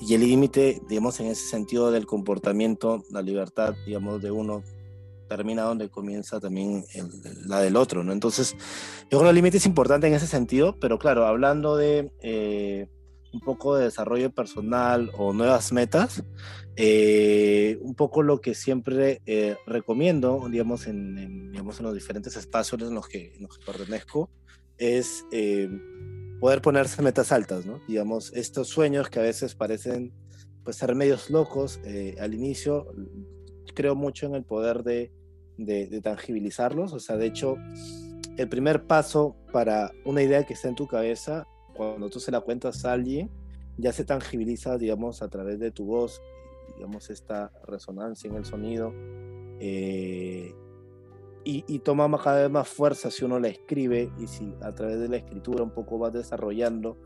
Y 0.00 0.14
el 0.14 0.20
límite, 0.20 0.80
digamos, 0.88 1.18
en 1.20 1.26
ese 1.26 1.48
sentido 1.48 1.90
del 1.90 2.06
comportamiento, 2.06 3.02
la 3.10 3.22
libertad, 3.22 3.74
digamos, 3.84 4.22
de 4.22 4.30
uno 4.30 4.62
termina 5.28 5.62
donde 5.62 5.88
comienza 5.88 6.38
también 6.38 6.84
la 7.46 7.60
del 7.60 7.74
otro, 7.74 8.04
¿no? 8.04 8.12
Entonces, 8.12 8.54
yo 9.10 9.18
creo 9.18 9.22
que 9.22 9.28
el 9.30 9.34
límite 9.34 9.56
es 9.56 9.66
importante 9.66 10.06
en 10.06 10.14
ese 10.14 10.28
sentido, 10.28 10.76
pero 10.78 11.00
claro, 11.00 11.26
hablando 11.26 11.76
de 11.76 12.12
eh, 12.22 12.86
un 13.36 13.40
poco 13.40 13.76
de 13.76 13.84
desarrollo 13.84 14.30
personal 14.30 15.10
o 15.18 15.34
nuevas 15.34 15.72
metas, 15.72 16.24
eh, 16.74 17.78
un 17.82 17.94
poco 17.94 18.22
lo 18.22 18.40
que 18.40 18.54
siempre 18.54 19.20
eh, 19.26 19.56
recomiendo, 19.66 20.48
digamos 20.50 20.86
en, 20.86 21.52
digamos, 21.52 21.78
en 21.78 21.84
los 21.84 21.94
diferentes 21.94 22.34
espacios 22.36 22.80
en 22.80 22.94
los 22.94 23.08
que, 23.08 23.34
en 23.34 23.42
los 23.42 23.58
pertenezco, 23.58 24.30
es 24.78 25.24
poder 26.40 26.60
ponerse 26.62 27.02
metas 27.02 27.30
altas, 27.32 27.66
¿no? 27.66 27.80
Digamos, 27.86 28.32
estos 28.32 28.68
sueños 28.68 29.08
que 29.10 29.20
a 29.20 29.22
veces 29.22 29.54
parecen 29.54 30.12
pues 30.64 30.76
ser 30.76 30.94
medios 30.94 31.30
locos 31.30 31.80
al 32.18 32.34
inicio, 32.34 32.88
creo 33.74 33.94
mucho 33.94 34.26
en 34.26 34.34
el 34.34 34.44
poder 34.44 34.82
de, 34.82 35.12
de, 35.58 36.00
tangibilizarlos. 36.00 36.92
O 36.92 37.00
sea, 37.00 37.16
de 37.16 37.26
hecho, 37.26 37.56
el 38.36 38.48
primer 38.48 38.86
paso 38.86 39.36
para 39.52 39.92
una 40.04 40.22
idea 40.22 40.44
que 40.44 40.54
está 40.54 40.68
en 40.68 40.74
tu 40.74 40.86
cabeza, 40.86 41.46
cuando 41.76 42.08
tú 42.08 42.20
se 42.20 42.30
la 42.30 42.40
cuentas 42.40 42.84
a 42.84 42.92
alguien, 42.92 43.30
ya 43.76 43.92
se 43.92 44.04
tangibiliza, 44.04 44.78
digamos, 44.78 45.22
a 45.22 45.28
través 45.28 45.58
de 45.58 45.70
tu 45.70 45.84
voz, 45.84 46.22
digamos, 46.76 47.10
esta 47.10 47.52
resonancia 47.64 48.28
en 48.28 48.36
el 48.36 48.44
sonido. 48.44 48.92
Eh, 49.60 50.54
y, 51.48 51.78
toma 51.78 52.10
cada 52.18 52.42
vez 52.42 52.50
más 52.50 52.66
fuerza 52.66 53.08
si 53.08 53.24
uno 53.24 53.38
la 53.38 53.46
escribe 53.46 54.10
y 54.18 54.26
si 54.26 54.52
a 54.62 54.74
través 54.74 54.98
de 54.98 55.08
la 55.08 55.18
escritura 55.18 55.62
un 55.62 55.70
poco 55.70 55.96
vas 55.96 56.12
desarrollando 56.12 56.96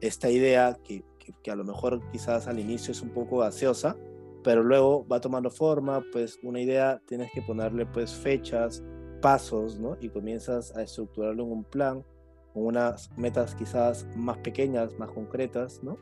esta 0.00 0.30
idea 0.30 0.78
que, 0.82 1.04
que, 1.18 1.34
que 1.42 1.50
a 1.50 1.54
lo 1.54 1.64
mejor 1.64 2.00
quizás 2.10 2.46
al 2.46 2.58
inicio 2.58 2.92
es 2.92 3.02
un 3.02 3.10
poco 3.10 3.38
gaseosa, 3.38 3.98
pero 4.42 4.62
luego 4.62 5.06
va 5.06 5.20
tomando 5.20 5.50
forma, 5.50 6.02
pues 6.12 6.38
una 6.42 6.60
idea 6.60 7.02
tienes 7.06 7.30
que 7.32 7.42
ponerle 7.42 7.84
pues 7.84 8.14
fechas, 8.14 8.82
pasos, 9.20 9.78
¿no? 9.78 9.98
Y 10.00 10.08
comienzas 10.08 10.74
a 10.74 10.82
estructurarlo 10.82 11.44
en 11.44 11.52
un 11.52 11.64
plan, 11.64 12.02
con 12.52 12.66
unas 12.66 13.10
metas 13.16 13.54
quizás 13.54 14.06
más 14.16 14.38
pequeñas, 14.38 14.98
más 14.98 15.10
concretas, 15.10 15.82
¿no? 15.82 15.98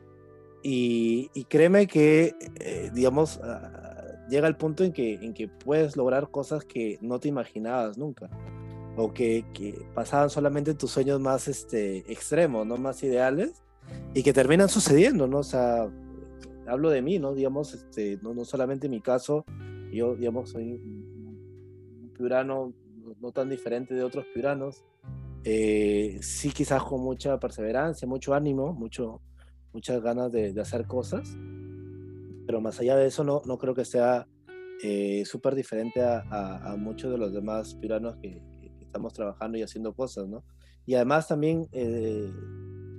Y, 0.63 1.29
créeme 1.49 1.87
que, 1.87 2.35
eh, 2.61 2.91
digamos, 2.93 3.41
ah, 3.43 4.27
llega 4.29 4.49
el 4.49 4.57
punto 4.57 4.85
en 4.85 4.93
que, 4.93 5.15
en 5.15 5.33
que 5.33 5.49
puedes 5.49 5.97
lograr 5.97 6.31
cosas 6.31 6.65
que 6.65 6.99
no 7.01 7.21
te 7.21 7.29
imaginabas 7.29 7.97
nunca, 7.97 8.29
o 8.97 9.13
que, 9.13 9.45
que 9.55 9.87
pasaban 9.95 10.31
solamente 10.31 10.75
tus 10.75 10.91
sueños 10.91 11.21
más 11.21 11.47
este, 11.47 11.99
extremos, 12.13 12.67
¿no? 12.67 12.77
Más 12.77 13.03
ideales, 13.03 13.63
y 14.15 14.23
que 14.23 14.33
terminan 14.33 14.69
sucediendo, 14.69 15.27
¿no? 15.27 15.39
O 15.39 15.45
sea, 15.45 15.89
hablo 16.67 16.91
de 16.91 17.03
mí, 17.03 17.19
¿no? 17.19 17.35
Digamos, 17.35 17.75
este, 17.75 18.19
no, 18.23 18.35
no 18.35 18.45
solamente 18.45 18.89
mi 18.89 19.01
caso, 19.01 19.45
yo, 19.93 20.17
digamos, 20.17 20.51
soy 20.51 20.73
un 20.73 22.13
piurano 22.17 22.75
no 23.21 23.33
tan 23.33 23.49
diferente 23.49 23.95
de 23.95 24.03
otros 24.03 24.27
piuranos, 24.35 24.85
eh, 25.51 26.19
sí 26.21 26.51
quizás 26.51 26.83
con 26.83 27.01
mucha 27.01 27.41
perseverancia, 27.41 28.07
mucho 28.07 28.35
ánimo, 28.35 28.75
mucho, 28.75 29.23
muchas 29.73 30.03
ganas 30.03 30.31
de, 30.31 30.53
hacer 30.61 30.87
cosas, 30.87 31.39
pero 32.47 32.61
más 32.61 32.79
allá 32.81 32.97
de 32.97 33.07
eso 33.07 33.25
no, 33.25 33.41
no 33.47 33.57
creo 33.57 33.75
que 33.75 33.87
sea 33.87 34.29
eh, 34.83 35.25
súper 35.25 35.55
diferente 35.55 36.03
a, 36.03 36.77
muchos 36.79 37.11
de 37.11 37.17
los 37.17 37.33
demás 37.33 37.75
piuranos 37.77 38.17
que, 38.17 38.43
estamos 38.83 39.15
trabajando 39.15 39.57
y 39.57 39.63
haciendo 39.63 39.95
cosas, 39.95 40.29
¿no? 40.29 40.45
Y 40.85 40.95
además 40.95 41.29
también, 41.29 41.67
eh, 41.73 42.31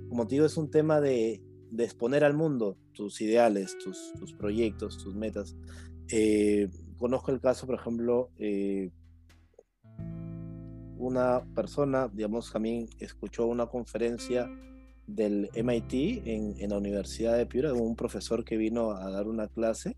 como 0.08 0.26
te 0.26 0.34
digo, 0.34 0.46
es 0.46 0.56
un 0.56 0.70
tema 0.70 1.00
de, 1.00 1.40
de 1.70 1.84
exponer 1.84 2.24
al 2.24 2.34
mundo 2.34 2.76
tus 2.92 3.20
ideales, 3.20 3.78
tus, 3.78 4.12
tus 4.18 4.32
proyectos, 4.32 4.98
tus 4.98 5.14
metas. 5.14 5.56
Eh, 6.10 6.68
conozco 6.98 7.30
el 7.30 7.40
caso, 7.40 7.66
por 7.66 7.76
ejemplo, 7.76 8.30
eh, 8.38 8.90
una 11.00 11.42
persona, 11.54 12.08
digamos, 12.12 12.52
también 12.52 12.88
escuchó 12.98 13.46
una 13.46 13.66
conferencia 13.66 14.48
del 15.06 15.50
MIT 15.54 16.26
en, 16.26 16.54
en, 16.58 16.70
la 16.70 16.76
Universidad 16.76 17.36
de 17.36 17.46
Piura, 17.46 17.72
un 17.72 17.96
profesor 17.96 18.44
que 18.44 18.56
vino 18.56 18.92
a 18.92 19.10
dar 19.10 19.26
una 19.26 19.48
clase. 19.48 19.96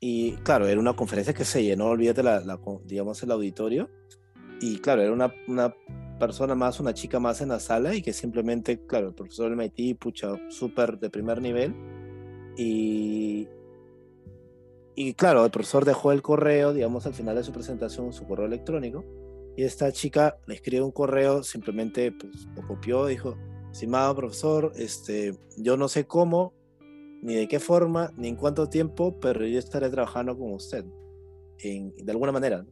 Y 0.00 0.32
claro, 0.38 0.66
era 0.66 0.80
una 0.80 0.94
conferencia 0.94 1.34
que 1.34 1.44
se 1.44 1.62
llenó, 1.62 1.86
olvídate, 1.86 2.22
la, 2.22 2.40
la 2.40 2.58
digamos, 2.84 3.22
el 3.22 3.30
auditorio. 3.30 3.90
Y 4.60 4.78
claro, 4.78 5.02
era 5.02 5.12
una, 5.12 5.34
una 5.48 5.74
persona 6.18 6.54
más, 6.54 6.80
una 6.80 6.94
chica 6.94 7.18
más 7.18 7.40
en 7.40 7.48
la 7.48 7.60
sala 7.60 7.94
y 7.94 8.02
que 8.02 8.12
simplemente, 8.12 8.86
claro, 8.86 9.08
el 9.08 9.14
profesor 9.14 9.50
del 9.50 9.56
MIT, 9.56 9.98
pucha, 9.98 10.36
súper 10.48 10.98
de 10.98 11.10
primer 11.10 11.42
nivel. 11.42 11.74
Y, 12.56 13.48
y 14.94 15.14
claro, 15.14 15.44
el 15.44 15.50
profesor 15.50 15.84
dejó 15.84 16.12
el 16.12 16.22
correo, 16.22 16.72
digamos, 16.72 17.06
al 17.06 17.14
final 17.14 17.34
de 17.36 17.42
su 17.42 17.52
presentación, 17.52 18.12
su 18.12 18.26
correo 18.26 18.46
electrónico. 18.46 19.04
Y 19.56 19.64
esta 19.64 19.92
chica 19.92 20.36
le 20.46 20.54
escribe 20.54 20.82
un 20.82 20.90
correo, 20.90 21.42
simplemente 21.42 22.12
pues, 22.12 22.46
lo 22.56 22.66
copió, 22.66 23.06
dijo, 23.06 23.36
estimado 23.70 24.14
profesor, 24.14 24.72
este, 24.76 25.36
yo 25.56 25.76
no 25.76 25.88
sé 25.88 26.06
cómo, 26.06 26.54
ni 27.22 27.34
de 27.34 27.48
qué 27.48 27.60
forma, 27.60 28.12
ni 28.16 28.28
en 28.28 28.36
cuánto 28.36 28.68
tiempo, 28.68 29.18
pero 29.20 29.46
yo 29.46 29.58
estaré 29.58 29.88
trabajando 29.90 30.36
con 30.36 30.52
usted, 30.52 30.84
en, 31.58 31.94
de 31.96 32.12
alguna 32.12 32.32
manera. 32.32 32.66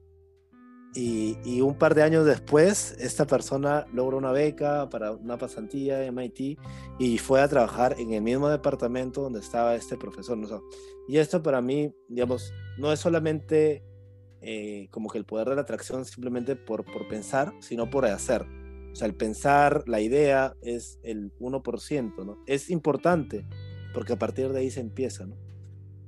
Y, 0.94 1.60
un 1.62 1.74
par 1.74 1.94
de 1.94 2.02
años 2.02 2.26
después, 2.26 2.94
esta 3.00 3.26
persona 3.26 3.86
logró 3.94 4.18
una 4.18 4.30
beca 4.30 4.90
para 4.90 5.12
una 5.12 5.38
pasantía 5.38 6.04
en 6.04 6.14
MIT 6.14 6.58
y 6.98 7.16
fue 7.16 7.40
a 7.40 7.48
trabajar 7.48 7.96
en 7.98 8.12
el 8.12 8.20
mismo 8.20 8.50
departamento 8.50 9.22
donde 9.22 9.40
estaba 9.40 9.74
este 9.74 9.96
profesor. 9.96 10.38
Y 11.08 11.16
esto 11.16 11.42
para 11.42 11.62
mí, 11.62 11.94
digamos, 12.08 12.52
no 12.76 12.92
es 12.92 13.00
solamente 13.00 13.82
eh, 14.42 14.88
como 14.90 15.08
que 15.08 15.18
el 15.18 15.24
poder 15.24 15.48
de 15.48 15.54
la 15.54 15.62
atracción 15.62 16.04
simplemente 16.04 16.56
por, 16.56 16.84
por 16.84 17.08
pensar, 17.08 17.54
sino 17.60 17.88
por 17.88 18.04
hacer. 18.06 18.42
O 18.92 18.94
sea, 18.94 19.06
el 19.06 19.14
pensar, 19.14 19.84
la 19.86 20.00
idea 20.00 20.54
es 20.60 20.98
el 21.02 21.32
1%, 21.38 22.24
¿no? 22.26 22.38
Es 22.46 22.68
importante 22.68 23.46
porque 23.94 24.12
a 24.12 24.18
partir 24.18 24.50
de 24.52 24.60
ahí 24.60 24.70
se 24.70 24.80
empieza, 24.80 25.26
¿no? 25.26 25.36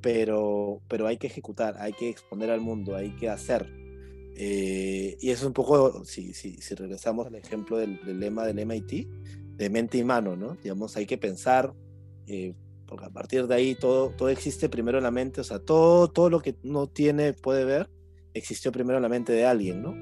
Pero, 0.03 0.83
pero 0.89 1.07
hay 1.07 1.17
que 1.17 1.29
ejecutar, 1.29 1.77
hay 1.79 1.95
que 1.95 2.11
exponer 2.11 2.51
al 2.51 2.61
mundo, 2.61 2.95
hay 2.95 3.17
que 3.17 3.31
hacer 3.31 3.85
eh, 4.37 5.17
y 5.21 5.31
eso 5.31 5.43
es 5.43 5.47
un 5.47 5.53
poco, 5.53 6.05
si, 6.05 6.35
si, 6.35 6.57
si 6.57 6.75
regresamos 6.75 7.27
al 7.27 7.37
ejemplo 7.37 7.79
del, 7.79 8.01
lema 8.05 8.45
del 8.45 8.59
MIT, 8.59 9.09
de 9.57 9.71
mente 9.71 9.99
y 9.99 10.05
mano, 10.05 10.37
¿no? 10.37 10.57
Digamos, 10.63 10.97
hay 10.97 11.07
que 11.07 11.19
pensar, 11.19 11.73
eh, 12.27 12.55
porque 12.87 13.07
a 13.07 13.11
partir 13.11 13.47
de 13.47 13.55
ahí 13.55 13.75
todo, 13.77 14.11
todo 14.11 14.29
existe 14.29 14.69
primero 14.69 14.99
en 14.99 15.05
la 15.05 15.13
mente, 15.13 15.41
o 15.41 15.45
sea, 15.45 15.61
todo, 15.61 16.09
todo 16.09 16.31
lo 16.31 16.41
que 16.41 16.57
uno 16.65 16.89
tiene, 16.89 17.33
puede 17.33 17.65
ver, 17.65 17.89
existió 18.35 18.73
primero 18.73 18.99
en 18.99 19.03
la 19.03 19.09
mente 19.09 19.33
de 19.33 19.47
alguien, 19.47 19.83
¿no? 19.83 19.95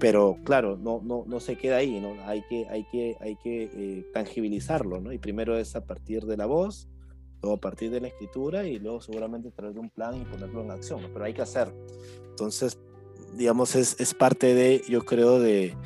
Pero 0.00 0.38
claro, 0.44 0.76
no, 0.76 1.00
no, 1.02 1.24
no 1.26 1.40
se 1.40 1.56
queda 1.56 1.76
ahí, 1.76 2.00
¿no? 2.00 2.14
Hay 2.24 2.42
que, 2.48 2.66
hay 2.68 2.84
que, 2.90 3.16
hay 3.20 3.36
que 3.36 3.70
eh, 3.72 4.06
tangibilizarlo, 4.12 5.00
¿no? 5.00 5.12
Y 5.12 5.18
primero 5.18 5.58
es 5.58 5.76
a 5.76 5.84
partir 5.84 6.24
de 6.24 6.36
la 6.36 6.46
voz, 6.46 6.88
luego 7.42 7.56
a 7.56 7.60
partir 7.60 7.90
de 7.90 8.00
la 8.00 8.08
escritura 8.08 8.64
y 8.64 8.78
luego 8.78 9.00
seguramente 9.00 9.50
traer 9.50 9.78
un 9.78 9.90
plan 9.90 10.20
y 10.20 10.24
ponerlo 10.24 10.62
en 10.62 10.70
acción, 10.70 11.02
¿no? 11.02 11.08
pero 11.12 11.24
hay 11.24 11.34
que 11.34 11.42
hacer. 11.42 11.72
Entonces, 12.30 12.78
digamos, 13.36 13.74
es, 13.76 13.96
es 14.00 14.14
parte 14.14 14.54
de, 14.54 14.82
yo 14.88 15.04
creo, 15.04 15.40
de, 15.40 15.76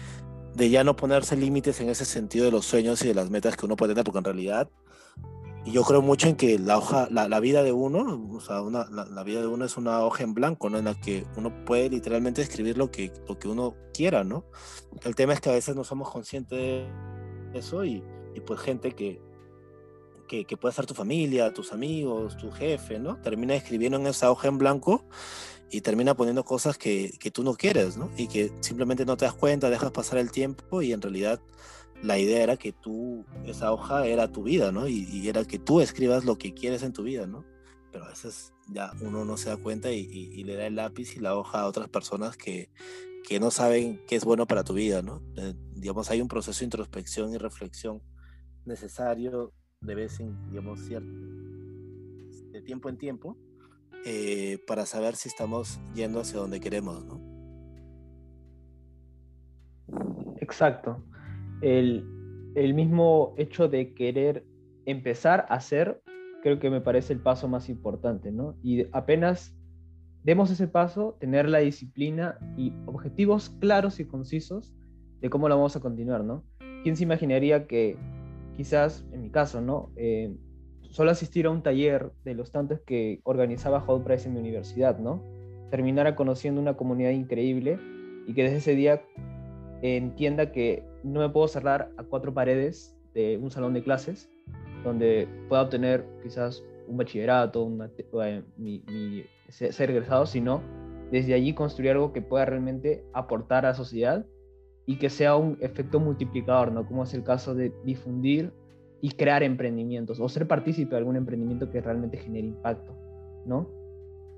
de 0.55 0.71
ya 0.71 0.85
no 0.85 0.97
ponerse 0.97 1.37
límites 1.37 1.81
en 1.81 1.89
ese 1.89 2.05
sentido 2.05 2.45
de 2.45 2.51
los 2.51 2.65
sueños 2.65 3.03
y 3.03 3.09
de 3.09 3.15
las 3.15 3.31
metas 3.31 3.57
que 3.57 3.67
uno 3.67 3.77
puede 3.77 3.93
tener, 3.93 4.05
porque 4.05 4.19
en 4.19 4.25
realidad 4.25 4.69
yo 5.65 5.85
creo 5.85 6.03
mucho 6.03 6.29
en 6.29 6.37
que 6.37 6.59
la 6.59 6.79
hoja, 6.79 7.09
la, 7.11 7.29
la 7.29 7.41
vida 7.41 7.63
de 7.63 7.73
uno, 7.73 8.29
o 8.33 8.41
sea, 8.41 8.63
una, 8.63 8.87
la, 8.91 9.05
la, 9.05 9.23
vida 9.23 9.41
de 9.41 9.47
uno 9.47 9.65
es 9.65 9.77
una 9.77 10.05
hoja 10.05 10.25
en 10.25 10.35
blanco, 10.35 10.69
¿no? 10.69 10.79
En 10.79 10.87
la 10.87 10.95
que 10.95 11.25
uno 11.37 11.65
puede 11.65 11.89
literalmente 11.89 12.43
escribir 12.43 12.77
lo 12.77 12.91
que, 12.91 13.13
lo 13.29 13.39
que 13.39 13.49
uno 13.49 13.77
quiera, 13.95 14.25
¿no? 14.25 14.45
El 15.05 15.15
tema 15.15 15.35
es 15.35 15.41
que 15.41 15.51
a 15.51 15.55
veces 15.55 15.77
no 15.77 15.85
somos 15.85 16.11
conscientes 16.11 16.59
de 16.59 17.59
eso 17.59 17.85
y, 17.85 18.03
y 18.35 18.41
pues 18.41 18.61
gente 18.61 18.93
que, 18.93 19.21
que, 20.27 20.45
que, 20.45 20.57
puede 20.57 20.75
ser 20.75 20.87
tu 20.87 20.95
familia, 20.95 21.53
tus 21.53 21.73
amigos, 21.73 22.37
tu 22.37 22.51
jefe, 22.51 22.99
¿no? 22.99 23.21
Termina 23.21 23.55
escribiendo 23.55 23.99
en 23.99 24.07
esa 24.09 24.31
hoja 24.33 24.49
en 24.49 24.59
blanco 24.59 25.05
y 25.71 25.81
termina 25.81 26.15
poniendo 26.15 26.45
cosas 26.45 26.77
que, 26.77 27.13
que, 27.21 27.31
tú 27.31 27.45
no 27.45 27.55
quieres, 27.55 27.97
¿no? 27.97 28.11
Y 28.17 28.27
que 28.27 28.53
simplemente 28.61 29.07
no 29.07 29.17
te 29.17 29.27
das 29.27 29.35
cuenta, 29.35 29.71
dejas 29.71 29.93
pasar 29.93 30.19
el 30.19 30.33
tiempo 30.33 30.83
y 30.83 30.93
en 30.93 31.01
realidad 31.01 31.41
la 32.03 32.19
idea 32.19 32.43
era 32.43 32.57
que 32.57 32.73
tú, 32.73 33.25
esa 33.47 33.73
hoja 33.73 34.07
era 34.07 34.31
tu 34.31 34.43
vida, 34.43 34.73
¿no? 34.73 34.89
Y, 34.89 35.29
era 35.29 35.45
que 35.45 35.59
tú 35.59 35.81
escribas 35.81 36.25
lo 36.25 36.37
que 36.37 36.53
quieres 36.53 36.83
en 36.83 36.93
tu 36.93 37.03
vida, 37.03 37.27
¿no? 37.27 37.45
Pero 37.91 38.05
a 38.05 38.09
veces 38.09 38.53
ya 38.69 38.93
uno 39.01 39.25
no 39.25 39.37
se 39.37 39.51
da 39.51 39.57
cuenta 39.57 39.91
y 39.91 40.45
le 40.45 40.57
da 40.57 40.67
el 40.67 40.77
lápiz 40.77 41.17
y 41.17 41.21
la 41.21 41.37
hoja 41.37 41.61
a 41.61 41.67
otras 41.67 41.89
personas 41.89 42.37
que, 42.37 42.71
que 43.23 43.41
no 43.41 43.51
saben 43.51 44.01
qué 44.07 44.17
es 44.17 44.25
bueno 44.25 44.47
para 44.47 44.65
tu 44.65 44.75
vida, 44.75 45.03
¿no? 45.03 45.23
Eh, 45.37 45.55
digamos, 45.75 46.11
hay 46.11 46.21
un 46.21 46.29
proceso 46.29 46.61
de 46.61 46.67
introspección 46.67 47.33
y 47.33 47.39
reflexión 47.39 48.03
necesario 48.65 49.53
de 49.81 49.95
vez 49.95 50.21
en, 50.21 50.37
digamos, 50.51 50.81
cierto, 50.81 51.09
de 52.51 52.63
tiempo 52.63 52.89
en 52.89 52.99
tiempo, 52.99 53.37
eh, 54.05 54.59
para 54.67 54.87
saber 54.87 55.17
si 55.17 55.29
estamos 55.29 55.81
yendo 55.95 56.21
hacia 56.21 56.39
donde 56.39 56.61
queremos, 56.61 57.05
¿no? 57.05 57.21
Exacto. 60.41 61.03
El, 61.63 62.05
el 62.55 62.75
mismo 62.75 63.35
hecho 63.39 63.69
de 63.69 63.95
querer 63.95 64.45
empezar 64.85 65.47
a 65.49 65.55
hacer, 65.55 66.03
creo 66.43 66.59
que 66.59 66.71
me 66.71 66.81
parece 66.81 67.13
el 67.13 67.21
paso 67.21 67.49
más 67.49 67.69
importante, 67.69 68.33
¿no? 68.33 68.57
Y 68.63 68.87
apenas 68.93 69.57
demos 70.25 70.51
ese 70.51 70.69
paso, 70.69 71.17
tener 71.21 71.49
la 71.49 71.59
disciplina 71.59 72.39
y 72.57 72.73
objetivos 72.87 73.51
claros 73.61 74.01
y 74.01 74.07
concisos 74.07 74.75
de 75.21 75.31
cómo 75.31 75.49
lo 75.49 75.57
vamos 75.57 75.77
a 75.77 75.81
continuar, 75.81 76.25
¿no? 76.25 76.45
¿Quién 76.83 76.97
se 76.97 77.05
imaginaría 77.05 77.67
que 77.67 77.97
quizás, 78.57 79.07
en 79.13 79.23
mi 79.23 79.31
caso, 79.31 79.61
¿no? 79.61 79.91
Eh, 79.97 80.37
solo 80.91 81.11
asistir 81.11 81.47
a 81.47 81.51
un 81.51 81.63
taller 81.63 82.13
de 82.25 82.35
los 82.35 82.53
tantos 82.53 82.81
que 82.81 83.21
organizaba 83.25 83.81
Hot 83.81 84.05
Price 84.05 84.29
en 84.29 84.35
mi 84.35 84.41
universidad, 84.41 84.99
¿no? 84.99 85.23
Terminara 85.71 86.17
conociendo 86.17 86.61
una 86.61 86.77
comunidad 86.77 87.11
increíble 87.11 87.79
y 88.27 88.35
que 88.35 88.43
desde 88.43 88.59
ese 88.59 88.75
día 88.75 89.03
entienda 89.83 90.53
que 90.53 90.85
no 91.03 91.21
me 91.21 91.29
puedo 91.29 91.49
cerrar 91.49 91.91
a 91.97 92.05
cuatro 92.05 92.33
paredes 92.33 92.97
de 93.15 93.37
un 93.37 93.51
salón 93.51 93.75
de 93.75 93.83
clases 93.83 94.31
donde 94.85 95.29
pueda 95.49 95.63
obtener 95.63 96.05
quizás 96.23 96.65
un 96.89 96.97
bachillerato, 96.97 97.69
eh, 98.25 98.43
mi, 98.57 99.25
ser 99.49 99.91
egresado, 99.91 100.27
sino 100.27 100.63
desde 101.11 101.35
allí 101.35 101.53
construir 101.53 101.93
algo 101.93 102.13
que 102.13 102.23
pueda 102.23 102.47
realmente 102.47 103.05
aportar 103.13 103.65
a 103.67 103.71
la 103.71 103.75
sociedad 103.75 104.25
y 104.87 104.97
que 104.97 105.11
sea 105.11 105.37
un 105.37 105.59
efecto 105.61 106.01
multiplicador, 106.01 106.73
¿no? 106.73 106.87
Como 106.87 107.05
es 107.05 107.15
el 107.15 107.23
caso 107.23 107.55
de 107.55 107.73
difundir 107.85 108.53
y 109.01 109.11
crear 109.11 109.43
emprendimientos 109.43 110.21
o 110.21 110.29
ser 110.29 110.47
partícipe 110.49 110.91
de 110.91 110.99
algún 110.99 111.17
emprendimiento 111.17 111.71
que 111.71 111.81
realmente 111.81 112.17
genere 112.17 112.47
impacto, 112.47 112.95
¿no? 113.47 113.69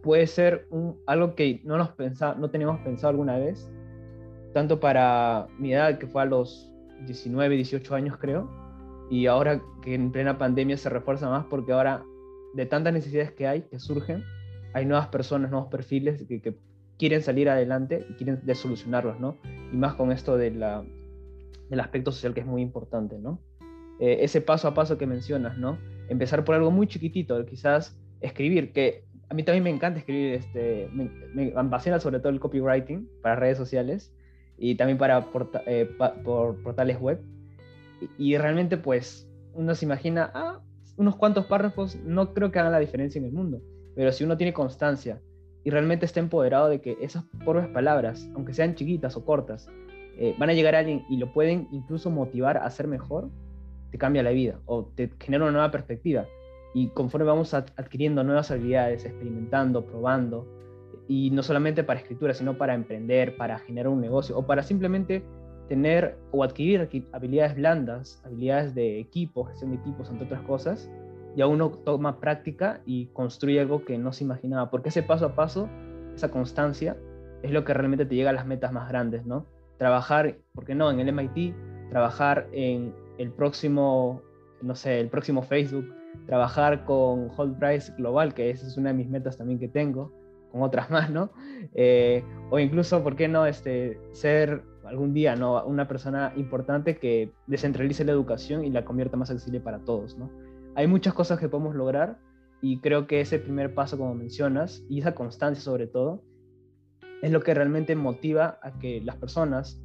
Puede 0.03 0.27
ser 0.27 0.67
algo 1.07 1.35
que 1.35 1.61
no, 1.65 1.79
nos 1.79 1.91
pensa, 1.93 2.35
no 2.35 2.51
teníamos 2.51 2.81
pensado 2.81 3.11
alguna 3.11 3.39
vez, 3.39 3.71
tanto 4.55 4.81
para 4.81 5.49
mi 5.59 5.75
edad, 5.75 5.99
que 5.99 6.07
fue 6.07 6.23
a 6.23 6.25
los 6.25 6.73
19, 7.07 7.57
18 7.57 7.95
años 7.95 8.17
creo, 8.19 8.49
y 9.11 9.27
ahora 9.27 9.61
que 9.83 9.95
en 9.95 10.13
plena 10.13 10.39
pandemia 10.39 10.79
se 10.79 10.89
refuerza 10.89 11.29
más 11.29 11.45
porque 11.51 11.73
ahora 11.73 12.03
de 12.55 12.65
tantas 12.65 12.95
necesidades 12.95 13.33
que 13.33 13.47
hay, 13.47 13.63
que 13.63 13.79
surgen, 13.79 14.25
hay 14.73 14.87
nuevas 14.87 15.09
personas, 15.09 15.51
nuevos 15.51 15.69
perfiles 15.69 16.23
que, 16.23 16.41
que 16.41 16.57
quieren 16.99 17.21
salir 17.23 17.51
adelante 17.51 18.07
y 18.09 18.15
quieren 18.15 18.41
de 18.45 18.55
solucionarlos, 18.55 19.21
¿no? 19.21 19.37
Y 19.73 19.77
más 19.77 19.95
con 19.95 20.13
esto 20.13 20.37
de 20.37 20.53
la, 20.53 20.85
del 21.69 21.81
aspecto 21.81 22.13
social 22.13 22.33
que 22.33 22.41
es 22.41 22.47
muy 22.47 22.63
importante, 22.63 23.19
¿no? 23.19 23.41
Eh, 24.01 24.19
ese 24.21 24.41
paso 24.41 24.69
a 24.69 24.75
paso 24.75 24.97
que 24.97 25.07
mencionas, 25.07 25.59
¿no? 25.59 25.79
Empezar 26.09 26.45
por 26.45 26.55
algo 26.55 26.71
muy 26.71 26.87
chiquitito, 26.87 27.45
quizás 27.45 27.99
escribir, 28.21 28.73
que 28.73 29.05
a 29.29 29.35
mí 29.35 29.43
también 29.43 29.65
me 29.65 29.71
encanta 29.71 29.99
escribir, 29.99 30.35
este, 30.35 30.89
me, 30.93 31.11
me 31.35 31.53
apasiona 31.57 31.99
sobre 31.99 32.21
todo 32.21 32.31
el 32.31 32.41
copywriting 32.41 33.09
para 33.21 33.37
redes 33.37 33.59
sociales 33.59 34.15
y 34.59 34.77
también 34.77 34.99
para 34.99 35.27
eh, 35.67 35.91
por 36.25 36.63
portales 36.63 37.01
web. 37.01 37.21
Y, 38.19 38.33
y, 38.33 38.39
realmente 38.39 38.77
pues 38.77 39.29
uno 39.55 39.75
se 39.75 39.85
imagina, 39.85 40.31
ah, 40.35 40.61
unos 40.97 41.17
cuantos 41.17 41.47
párrafos 41.47 41.97
no 42.05 42.35
creo 42.35 42.51
que 42.51 42.59
hagan 42.59 42.73
la 42.73 42.79
diferencia 42.79 43.19
en 43.19 43.27
el 43.27 43.33
mundo, 43.33 43.61
pero 43.95 44.13
si 44.13 44.25
uno 44.25 44.37
tiene 44.37 44.53
constancia, 44.53 45.21
y 45.65 45.71
realmente 45.71 46.05
está 46.05 46.21
empoderado 46.21 46.69
de 46.69 46.81
que 46.81 46.99
esas 47.01 47.25
pobres 47.45 47.67
palabras, 47.69 48.29
aunque 48.35 48.53
sean 48.53 48.75
chiquitas 48.75 49.17
o 49.17 49.25
cortas, 49.25 49.69
eh, 50.19 50.37
van 50.39 50.51
a 50.51 50.53
llegar 50.53 50.75
a 50.75 50.81
alguien 50.81 51.05
y 51.09 51.17
lo 51.17 51.33
pueden 51.33 51.67
incluso 51.73 52.11
motivar 52.11 52.59
a 52.59 52.71
ser 52.71 52.87
mejor, 52.87 53.31
te 53.91 53.99
cambia 53.99 54.23
la 54.23 54.31
vida 54.31 54.61
o 54.67 54.85
te 54.85 55.11
genera 55.19 55.45
una 55.45 55.53
nueva 55.53 55.71
perspectiva. 55.71 56.27
Y 56.75 56.89
conforme 56.89 57.27
vamos 57.27 57.55
adquiriendo 57.55 58.23
nuevas 58.23 58.51
habilidades, 58.51 59.05
experimentando, 59.05 59.87
probando, 59.87 60.47
y 61.09 61.31
no 61.31 61.43
solamente 61.43 61.85
para 61.85 62.01
escritura, 62.01 62.35
sino 62.35 62.57
para 62.57 62.75
emprender, 62.75 63.37
para 63.37 63.59
generar 63.59 63.89
un 63.89 64.01
negocio 64.01 64.39
o 64.39 64.47
para 64.47 64.63
simplemente 64.63 65.23
tener 65.69 66.17
o 66.31 66.45
adquirir 66.45 66.89
habilidades 67.13 67.57
blandas, 67.57 68.23
habilidades 68.25 68.75
de 68.75 69.01
equipo, 69.01 69.45
gestión 69.45 69.71
de 69.71 69.77
equipos, 69.77 70.11
entre 70.11 70.27
otras 70.27 70.43
cosas, 70.43 70.91
ya 71.37 71.47
uno 71.47 71.71
toma 71.71 72.21
práctica 72.21 72.81
y 72.85 73.07
construye 73.07 73.61
algo 73.61 73.85
que 73.85 73.99
no 73.99 74.13
se 74.13 74.25
imaginaba, 74.25 74.71
porque 74.71 74.91
ese 74.91 75.03
paso 75.03 75.27
a 75.27 75.35
paso, 75.35 75.69
esa 76.15 76.31
constancia, 76.31 76.97
es 77.43 77.51
lo 77.51 77.65
que 77.65 77.75
realmente 77.75 78.07
te 78.07 78.15
llega 78.15 78.31
a 78.31 78.35
las 78.35 78.47
metas 78.47 78.73
más 78.73 78.89
grandes, 78.89 79.27
¿no? 79.27 79.47
Trabajar, 79.79 80.39
¿por 80.53 80.65
qué 80.65 80.75
no?, 80.75 80.91
en 80.91 81.01
el 81.01 81.13
MIT, 81.13 81.55
trabajar 81.91 82.47
en 82.53 82.95
el 83.19 83.31
próximo, 83.33 84.23
no 84.63 84.75
sé, 84.75 85.01
el 85.01 85.09
próximo 85.09 85.43
Facebook, 85.43 85.93
trabajar 86.27 86.85
con 86.85 87.31
Hold 87.37 87.59
Price 87.59 87.93
Global, 87.99 88.33
que 88.33 88.51
esa 88.51 88.67
es 88.67 88.77
una 88.77 88.91
de 88.91 88.95
mis 88.95 89.09
metas 89.09 89.37
también 89.37 89.59
que 89.59 89.69
tengo, 89.69 90.13
con 90.55 90.63
otras 90.63 90.89
más, 90.97 91.11
¿no? 91.11 91.31
Eh, 91.75 92.25
o 92.51 92.59
incluso, 92.59 93.03
¿por 93.03 93.17
qué 93.17 93.29
no?, 93.29 93.45
este, 93.45 94.01
ser 94.13 94.63
algún 94.85 95.13
día, 95.13 95.37
¿no?, 95.37 95.63
una 95.67 95.87
persona 95.87 96.33
importante 96.37 96.97
que 96.97 97.33
descentralice 97.47 98.05
la 98.05 98.13
educación 98.13 98.65
y 98.65 98.71
la 98.71 98.87
convierta 98.87 99.19
más 99.19 99.31
accesible 99.31 99.61
para 99.61 99.81
todos, 99.81 100.17
¿no? 100.17 100.31
hay 100.75 100.87
muchas 100.87 101.15
cosas 101.15 101.39
que 101.39 101.49
podemos 101.49 101.75
lograr 101.75 102.19
y 102.61 102.81
creo 102.81 103.07
que 103.07 103.21
ese 103.21 103.39
primer 103.39 103.75
paso, 103.75 103.99
como 103.99 104.15
mencionas, 104.15 104.85
y 104.89 105.01
esa 105.01 105.15
constancia 105.15 105.63
sobre 105.63 105.87
todo, 105.87 106.23
es 107.23 107.31
lo 107.31 107.43
que 107.43 107.55
realmente 107.55 107.95
motiva 107.95 108.59
a 108.63 108.79
que 108.79 109.01
las 109.03 109.17
personas, 109.17 109.81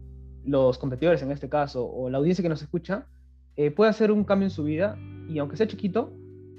los 0.46 0.78
competidores 0.78 1.22
en 1.22 1.32
este 1.32 1.50
caso, 1.50 1.86
o 1.86 2.10
la 2.10 2.18
audiencia 2.18 2.42
que 2.42 2.50
nos 2.50 2.62
escucha, 2.62 3.08
eh, 3.56 3.72
pueda 3.72 3.92
hacer 3.92 4.12
un 4.12 4.24
cambio 4.24 4.46
en 4.46 4.52
su 4.52 4.64
vida 4.64 4.98
y 5.28 5.40
aunque 5.40 5.58
sea 5.58 5.68
chiquito, 5.68 6.14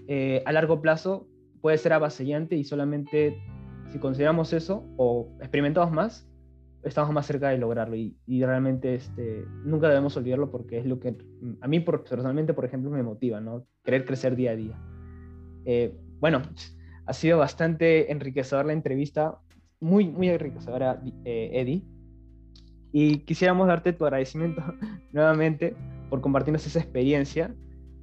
eh, 0.09 0.43
a 0.45 0.53
largo 0.53 0.83
plazo 0.83 1.27
puede 1.63 1.79
ser 1.79 1.93
avasallante 1.93 2.57
y 2.57 2.65
solamente 2.65 3.41
si 3.91 3.99
consideramos 3.99 4.53
eso 4.53 4.85
o 4.97 5.29
experimentamos 5.41 5.93
más, 5.93 6.29
estamos 6.83 7.13
más 7.13 7.27
cerca 7.27 7.51
de 7.51 7.59
lograrlo 7.59 7.97
y, 7.97 8.17
realmente 8.27 8.95
este, 8.95 9.45
nunca 9.65 9.89
debemos 9.89 10.17
olvidarlo 10.17 10.51
porque 10.51 10.79
es 10.79 10.87
lo 10.87 10.99
que 10.99 11.17
a 11.61 11.69
mí 11.69 11.81
personalmente, 11.81 12.55
por 12.55 12.65
ejemplo, 12.65 12.91
me 12.91 13.03
motiva, 13.03 13.41
¿no? 13.41 13.67
Querer 13.85 14.05
crecer 14.05 14.37
día 14.37 14.53
a 14.53 14.57
día. 14.57 14.79
Eh, 15.65 15.95
bueno, 16.21 16.43
ha 17.07 17.13
sido 17.13 17.39
bastante 17.39 18.11
enriquecedora 18.13 18.69
la 18.69 18.73
entrevista, 18.73 19.39
muy, 19.81 20.07
muy 20.07 20.29
enriquecedora, 20.29 21.03
eh, 21.25 21.51
Eddie. 21.55 21.83
Y 22.93 23.19
quisiéramos 23.19 23.69
darte 23.69 23.93
tu 23.93 24.05
agradecimiento 24.05 24.63
nuevamente 25.13 25.77
por 26.09 26.21
compartirnos 26.21 26.67
esa 26.67 26.81
experiencia. 26.81 27.55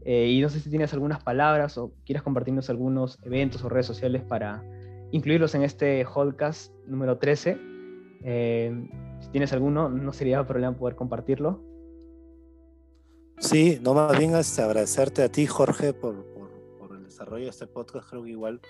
Eh, 0.05 0.29
y 0.29 0.41
no 0.41 0.49
sé 0.49 0.59
si 0.59 0.69
tienes 0.69 0.93
algunas 0.93 1.21
palabras 1.21 1.77
o 1.77 1.93
quieras 2.05 2.23
compartirnos 2.23 2.69
algunos 2.69 3.19
eventos 3.23 3.63
o 3.63 3.69
redes 3.69 3.85
sociales 3.85 4.23
para 4.23 4.63
incluirlos 5.11 5.55
en 5.55 5.63
este 5.63 6.05
podcast 6.05 6.73
número 6.85 7.17
13 7.17 7.77
eh, 8.23 8.89
si 9.21 9.29
tienes 9.29 9.53
alguno, 9.53 9.89
no 9.89 10.13
sería 10.13 10.45
problema 10.45 10.77
poder 10.77 10.95
compartirlo. 10.95 11.63
Sí, 13.39 13.79
no 13.81 13.93
más 13.93 14.17
bien 14.17 14.35
este, 14.35 14.61
agradecerte 14.61 15.23
a 15.23 15.31
ti, 15.31 15.45
Jorge, 15.45 15.93
por, 15.93 16.25
por, 16.79 16.95
el 16.95 17.03
desarrollo 17.03 17.45
de 17.45 17.51
este 17.51 17.67
podcast. 17.67 18.09
Creo 18.09 18.23
que 18.23 18.31
igual 18.31 18.61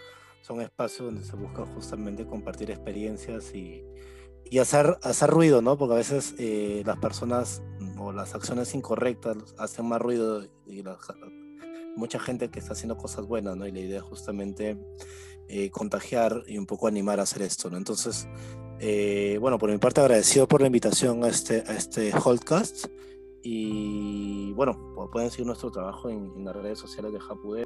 son 0.42 0.62
espacios 0.62 1.08
donde 1.08 1.24
se 1.24 1.36
busca 1.36 1.66
justamente 1.66 2.26
compartir 2.26 2.72
experiencias 2.72 3.54
y, 3.56 3.84
y 4.46 4.60
hacer, 4.60 4.98
hacer 5.04 5.30
ruido, 5.30 5.62
¿no? 5.62 5.78
Porque 5.78 5.94
a 5.94 5.98
veces 5.98 6.36
eh, 6.38 6.84
las 6.86 6.98
personas 6.98 7.64
o 7.98 8.12
las 8.12 8.36
acciones 8.36 8.76
incorrectas 8.76 9.38
hacen 9.58 9.86
más 9.86 10.02
ruido 10.02 10.44
y 10.66 10.84
mucha 11.96 12.20
gente 12.20 12.50
que 12.50 12.60
está 12.60 12.74
haciendo 12.74 12.98
cosas 12.98 13.26
buenas, 13.26 13.56
¿no? 13.56 13.66
Y 13.66 13.72
la 13.72 13.80
idea 13.80 13.98
es 14.00 14.04
justamente 14.04 14.78
eh, 15.48 15.70
contagiar 15.70 16.44
y 16.48 16.58
un 16.58 16.66
poco 16.66 16.88
animar 16.88 17.20
a 17.20 17.24
hacer 17.24 17.42
esto, 17.42 17.70
¿no? 17.70 17.78
Entonces, 17.78 18.28
eh, 18.80 19.38
bueno, 19.40 19.58
por 19.58 19.72
mi 19.72 19.78
parte 19.78 20.02
agradecido 20.02 20.48
por 20.48 20.62
la 20.62 20.68
invitación 20.68 21.24
a 21.24 21.30
este, 21.30 21.64
a 21.68 21.76
este 21.76 22.12
Holdcast 22.14 22.88
y 23.42 24.52
bueno, 24.54 24.94
pueden 25.12 25.32
seguir 25.32 25.48
nuestro 25.48 25.72
trabajo 25.72 26.10
en, 26.10 26.44
las 26.44 26.56
redes 26.56 26.80
sociales 26.80 27.14
de 27.14 27.20
Japude. 27.20 27.64